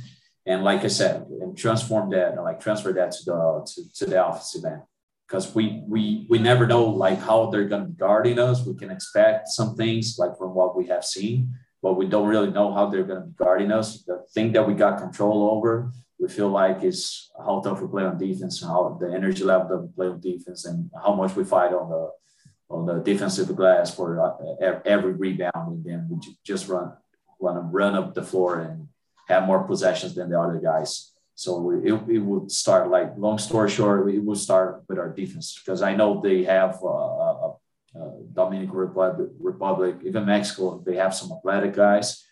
[0.46, 4.06] And like I said, and transform that, and like transfer that to the to, to
[4.06, 4.84] the offensive end
[5.28, 8.66] because we we we never know like how they're gonna be guarding us.
[8.66, 12.52] We can expect some things like from what we have seen, but we don't really
[12.52, 14.04] know how they're gonna be guarding us.
[14.04, 18.04] The thing that we got control over we feel like is how tough we play
[18.04, 21.44] on defense, how the energy level that we play on defense, and how much we
[21.44, 22.12] fight on the
[22.68, 26.94] on the defensive glass for uh, every rebound, and then we just run
[27.40, 28.88] want to run up the floor and
[29.28, 31.12] have more possessions than the other guys.
[31.36, 35.60] So it, it would start like long story short, it would start with our defense
[35.64, 37.54] because I know they have uh, uh,
[38.00, 42.24] uh, Dominican Republic, Republic, even Mexico, they have some athletic guys,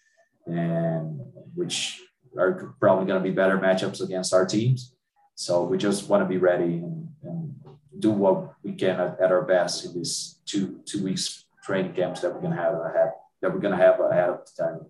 [0.45, 1.19] and
[1.53, 2.01] which
[2.37, 4.93] are probably going to be better matchups against our teams.
[5.35, 7.55] So we just want to be ready and, and
[7.99, 12.21] do what we can at, at, our best in these two two weeks training camps
[12.21, 13.11] that we're going to have ahead
[13.41, 14.85] that we're going to have ahead of the time.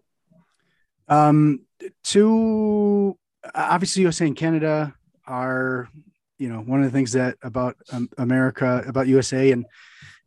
[1.08, 1.62] Um,
[2.06, 3.18] to
[3.54, 4.94] obviously USA and Canada
[5.26, 5.90] are
[6.38, 9.66] you know one of the things that about um, America about USA and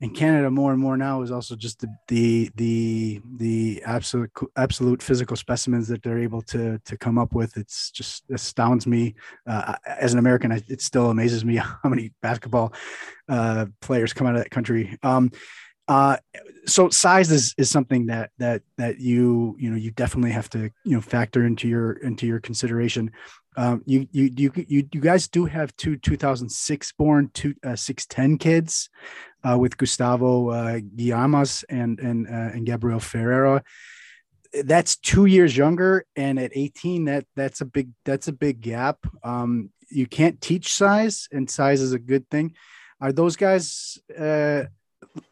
[0.01, 5.03] in Canada more and more now is also just the the the, the absolute absolute
[5.03, 7.57] physical specimens that they're able to to come up with.
[7.57, 9.15] It's just astounds me
[9.47, 10.53] uh, as an American.
[10.53, 12.75] It still amazes me how many basketball
[13.29, 14.99] uh, players come out of that country.
[15.03, 15.31] Um,
[15.89, 16.17] uh,
[16.67, 20.71] so size is, is something that that that you you know you definitely have to
[20.85, 23.13] you know factor into your into your consideration.
[23.57, 28.37] Um, you, you you you you guys do have two 2006 born two uh, 610
[28.37, 28.91] kids
[29.47, 33.63] uh, with Gustavo uh, Guiamas and and uh, and Gabriel Ferreira.
[34.65, 38.99] That's two years younger, and at 18, that that's a big that's a big gap.
[39.23, 42.55] Um, you can't teach size, and size is a good thing.
[43.01, 43.99] Are those guys?
[44.19, 44.65] Uh,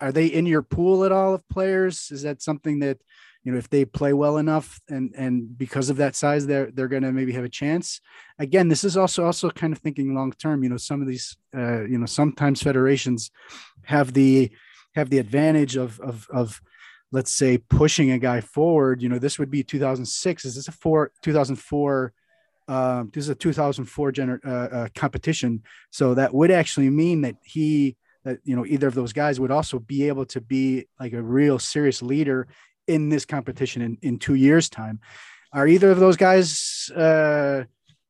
[0.01, 2.11] are they in your pool at all of players?
[2.11, 2.99] Is that something that
[3.45, 6.89] you know if they play well enough and and because of that size they're they're
[6.89, 8.01] going to maybe have a chance.
[8.39, 11.37] Again this is also also kind of thinking long term you know some of these
[11.57, 13.31] uh, you know sometimes federations
[13.85, 14.51] have the
[14.95, 16.61] have the advantage of of of
[17.13, 19.03] let's say pushing a guy forward.
[19.03, 22.13] You know this would be 2006 is this a four 2004
[22.67, 25.63] um, this is a 2004 gener- uh, uh, competition.
[25.91, 29.51] So that would actually mean that he that you know either of those guys would
[29.51, 32.49] also be able to be like a real serious leader
[32.87, 35.01] in this competition in, in two years time.
[35.53, 37.65] Are either of those guys uh,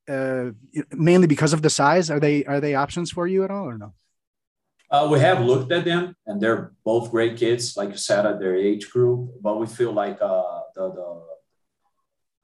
[0.08, 0.50] uh,
[0.92, 3.78] mainly because of the size are they are they options for you at all or
[3.78, 3.92] no?
[4.90, 7.76] Uh, we have looked at them and they're both great kids.
[7.76, 11.22] Like you said at their age group but we feel like uh, the the,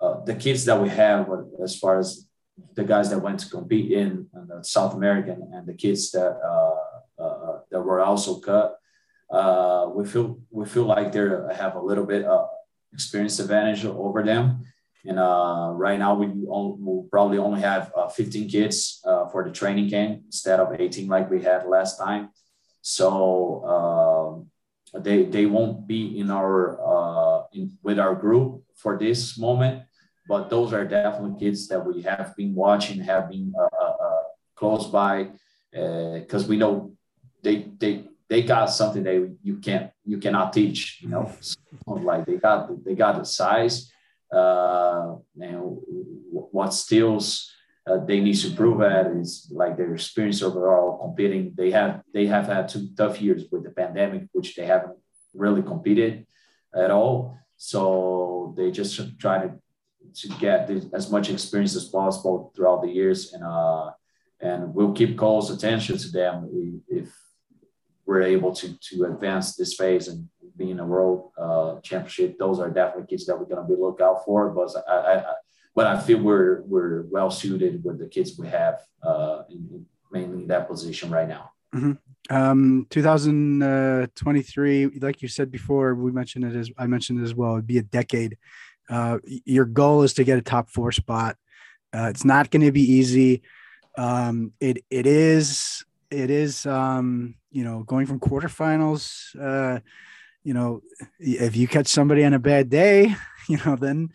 [0.04, 1.28] uh, the kids that we have
[1.62, 2.26] as far as
[2.74, 7.22] the guys that went to compete in, in South American and the kids that uh,
[7.22, 8.79] uh, that were also cut
[9.30, 11.20] uh, we feel we feel like they
[11.54, 12.48] have a little bit of
[12.92, 14.64] experience advantage over them.
[15.06, 19.50] And uh, right now we will probably only have uh, 15 kids uh, for the
[19.50, 22.30] training camp instead of 18 like we had last time.
[22.82, 23.64] So
[24.94, 29.84] um, they they won't be in our in, with our group for this moment.
[30.28, 33.52] But those are definitely kids that we have been watching, have been
[34.54, 35.30] close by,
[35.72, 36.92] because we know
[37.42, 41.30] they they they got something that you can't you cannot teach you know
[41.86, 43.92] like they got they got the size
[44.32, 45.78] uh and
[46.52, 47.52] what steals
[47.90, 51.52] uh, they need to prove at is like their experience overall competing.
[51.56, 54.96] They have they have had two tough years with the pandemic, which they haven't
[55.34, 56.26] really competed
[56.74, 57.38] at all.
[57.56, 59.50] So they just try to
[60.12, 63.90] to get as much experience as possible throughout the years, and uh,
[64.40, 66.48] and we'll keep close attention to them
[66.88, 67.08] if
[68.10, 72.36] we're able to to advance this phase and be in a world uh, championship.
[72.40, 74.50] Those are definitely kids that we're going to be look out for.
[74.50, 75.34] But I, I,
[75.76, 80.42] but I feel we're we're well suited with the kids we have uh, in, mainly
[80.42, 81.52] in that position right now.
[81.72, 81.92] Mm-hmm.
[82.34, 87.52] Um, 2023, like you said before, we mentioned it as I mentioned it as well.
[87.52, 88.36] It'd be a decade.
[88.88, 91.36] Uh, your goal is to get a top four spot.
[91.94, 93.42] Uh, it's not going to be easy.
[93.96, 99.34] Um, it it is it is um, you know going from quarterfinals.
[99.40, 99.80] Uh,
[100.42, 100.80] you know,
[101.18, 103.14] if you catch somebody on a bad day,
[103.48, 104.10] you know then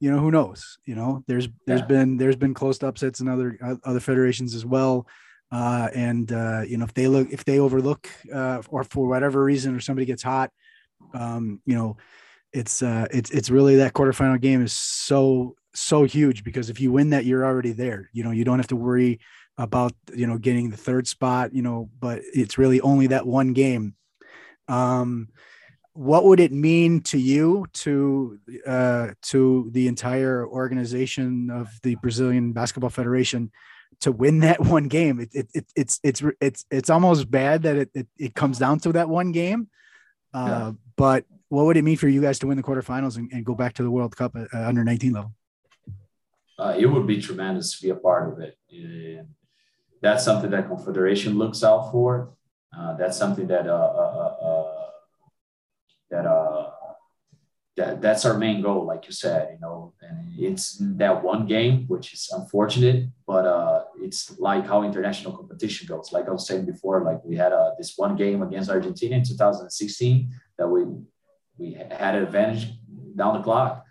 [0.00, 1.86] you know who knows you know there's there's yeah.
[1.86, 5.06] been there's been close upsets in other other federations as well
[5.50, 9.42] uh, and uh, you know if they look if they overlook uh, or for whatever
[9.42, 10.50] reason or somebody gets hot
[11.14, 11.96] um, you know
[12.52, 16.90] it's uh, it's it's really that quarterfinal game is so so huge because if you
[16.90, 19.18] win that you're already there you know you don't have to worry
[19.58, 23.52] about you know getting the third spot you know but it's really only that one
[23.52, 23.94] game
[24.68, 25.28] um
[25.98, 32.52] what would it mean to you to uh, to the entire organization of the Brazilian
[32.52, 33.50] Basketball Federation
[34.02, 35.18] to win that one game?
[35.18, 38.78] It, it, it it's it's it's it's almost bad that it, it, it comes down
[38.80, 39.68] to that one game.
[40.32, 40.72] Uh, yeah.
[40.94, 43.56] But what would it mean for you guys to win the quarterfinals and, and go
[43.56, 45.32] back to the World Cup at, uh, under 19 level?
[46.56, 48.56] Uh, it would be tremendous to be a part of it.
[48.70, 49.28] And
[50.00, 52.34] that's something that Confederation looks out for.
[52.76, 54.74] Uh, that's something that uh, uh, uh
[56.10, 56.26] that
[57.78, 61.86] that that's our main goal, like you said, you know, and it's that one game,
[61.86, 66.12] which is unfortunate, but uh, it's like how international competition goes.
[66.12, 69.24] Like I was saying before, like we had uh, this one game against Argentina in
[69.24, 70.84] 2016 that we
[71.56, 72.68] we had an advantage
[73.16, 73.84] down the clock,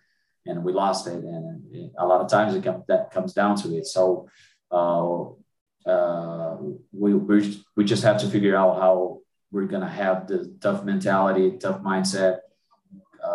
[0.45, 1.23] and we lost it.
[1.23, 3.87] And a lot of times it that comes down to it.
[3.87, 4.29] So
[4.69, 5.15] uh,
[5.87, 6.57] uh,
[6.91, 7.13] we
[7.75, 9.19] we just have to figure out how
[9.51, 12.39] we're going to have the tough mentality, tough mindset,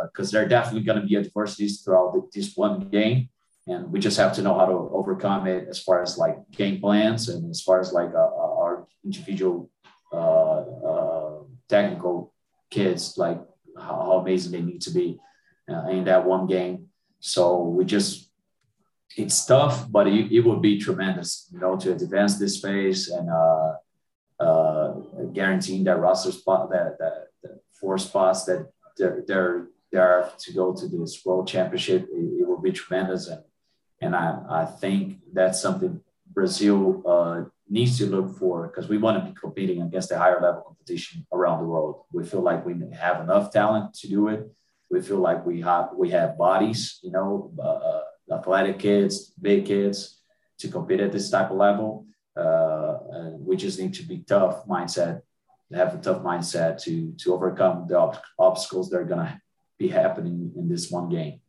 [0.04, 3.28] because uh, there are definitely going to be adversities throughout the, this one game.
[3.66, 6.80] And we just have to know how to overcome it as far as like game
[6.80, 9.70] plans and as far as like uh, uh our individual
[10.12, 10.64] uh,
[11.68, 12.34] technical
[12.70, 13.40] kids, like
[13.78, 15.18] how, amazing they need to be
[15.90, 16.88] in that one game.
[17.20, 18.31] So we just
[19.16, 23.28] it's tough, but it, it would be tremendous, you know, to advance this phase and
[23.28, 23.74] uh,
[24.40, 24.92] uh,
[25.32, 30.88] guaranteeing that roster spot, that, that, that four spots that they're, there to go to
[30.88, 32.08] this world championship.
[32.10, 33.42] It, it will be tremendous, and
[34.00, 39.22] and I, I think that's something Brazil uh, needs to look for because we want
[39.22, 42.04] to be competing against the higher level competition around the world.
[42.12, 44.50] We feel like we have enough talent to do it.
[44.90, 48.02] We feel like we have we have bodies, you know, uh, uh
[48.32, 50.20] athletic kids, big kids
[50.58, 52.06] to compete at this type of level
[52.36, 52.98] uh,
[53.38, 55.22] we just need to be tough mindset,
[55.72, 59.40] have a tough mindset to to overcome the ob- obstacles that are going to
[59.78, 61.40] be happening in this one game.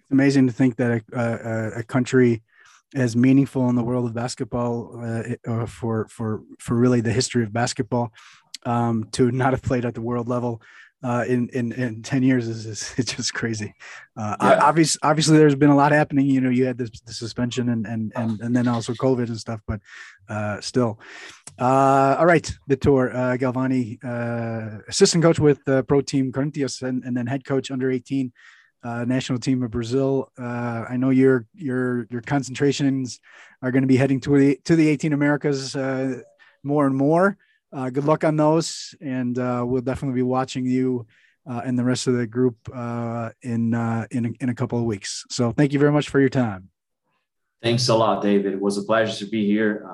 [0.00, 2.42] It's amazing to think that a, a, a country
[2.94, 7.42] as meaningful in the world of basketball uh, uh, for for for really the history
[7.42, 8.12] of basketball
[8.64, 10.60] um, to not have played at the world level
[11.06, 13.72] uh, in, in, in 10 years is, is it's just crazy.
[14.16, 14.58] Uh, yeah.
[14.60, 17.86] obviously, obviously there's been a lot happening, you know, you had this, the suspension and,
[17.86, 19.80] and, and, and then also COVID and stuff, but
[20.28, 20.98] uh, still.
[21.60, 22.52] Uh, all right.
[22.68, 27.44] Vitor uh, Galvani, uh, assistant coach with the pro team Corinthians and, and then head
[27.44, 28.32] coach under 18
[28.82, 30.30] uh, national team of Brazil.
[30.38, 33.20] Uh, I know your your your concentrations
[33.62, 36.20] are going to be heading to the to the 18 Americas uh,
[36.62, 37.38] more and more
[37.72, 41.06] uh, good luck on those, and uh, we'll definitely be watching you
[41.48, 44.78] uh, and the rest of the group uh, in uh, in a, in a couple
[44.78, 45.24] of weeks.
[45.30, 46.70] So thank you very much for your time.
[47.62, 48.52] Thanks a lot, David.
[48.52, 49.86] It was a pleasure to be here.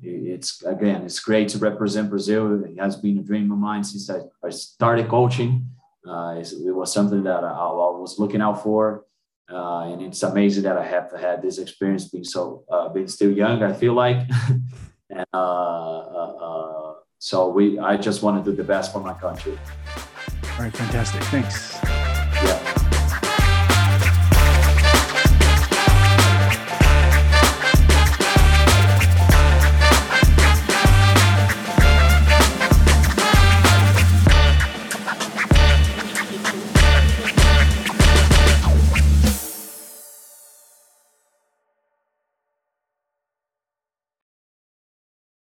[0.00, 2.62] It's again, it's great to represent Brazil.
[2.64, 5.66] It has been a dream of mine since I, I started coaching.
[6.04, 9.04] it was something that I, I was looking out for.
[9.50, 13.32] Uh, and it's amazing that I have had this experience being so uh, being still
[13.32, 13.62] young.
[13.62, 14.28] I feel like,
[15.10, 16.87] and uh,
[17.18, 19.58] so we, I just want to do the best for my country.
[20.56, 21.22] All right, fantastic.
[21.24, 22.07] Thanks.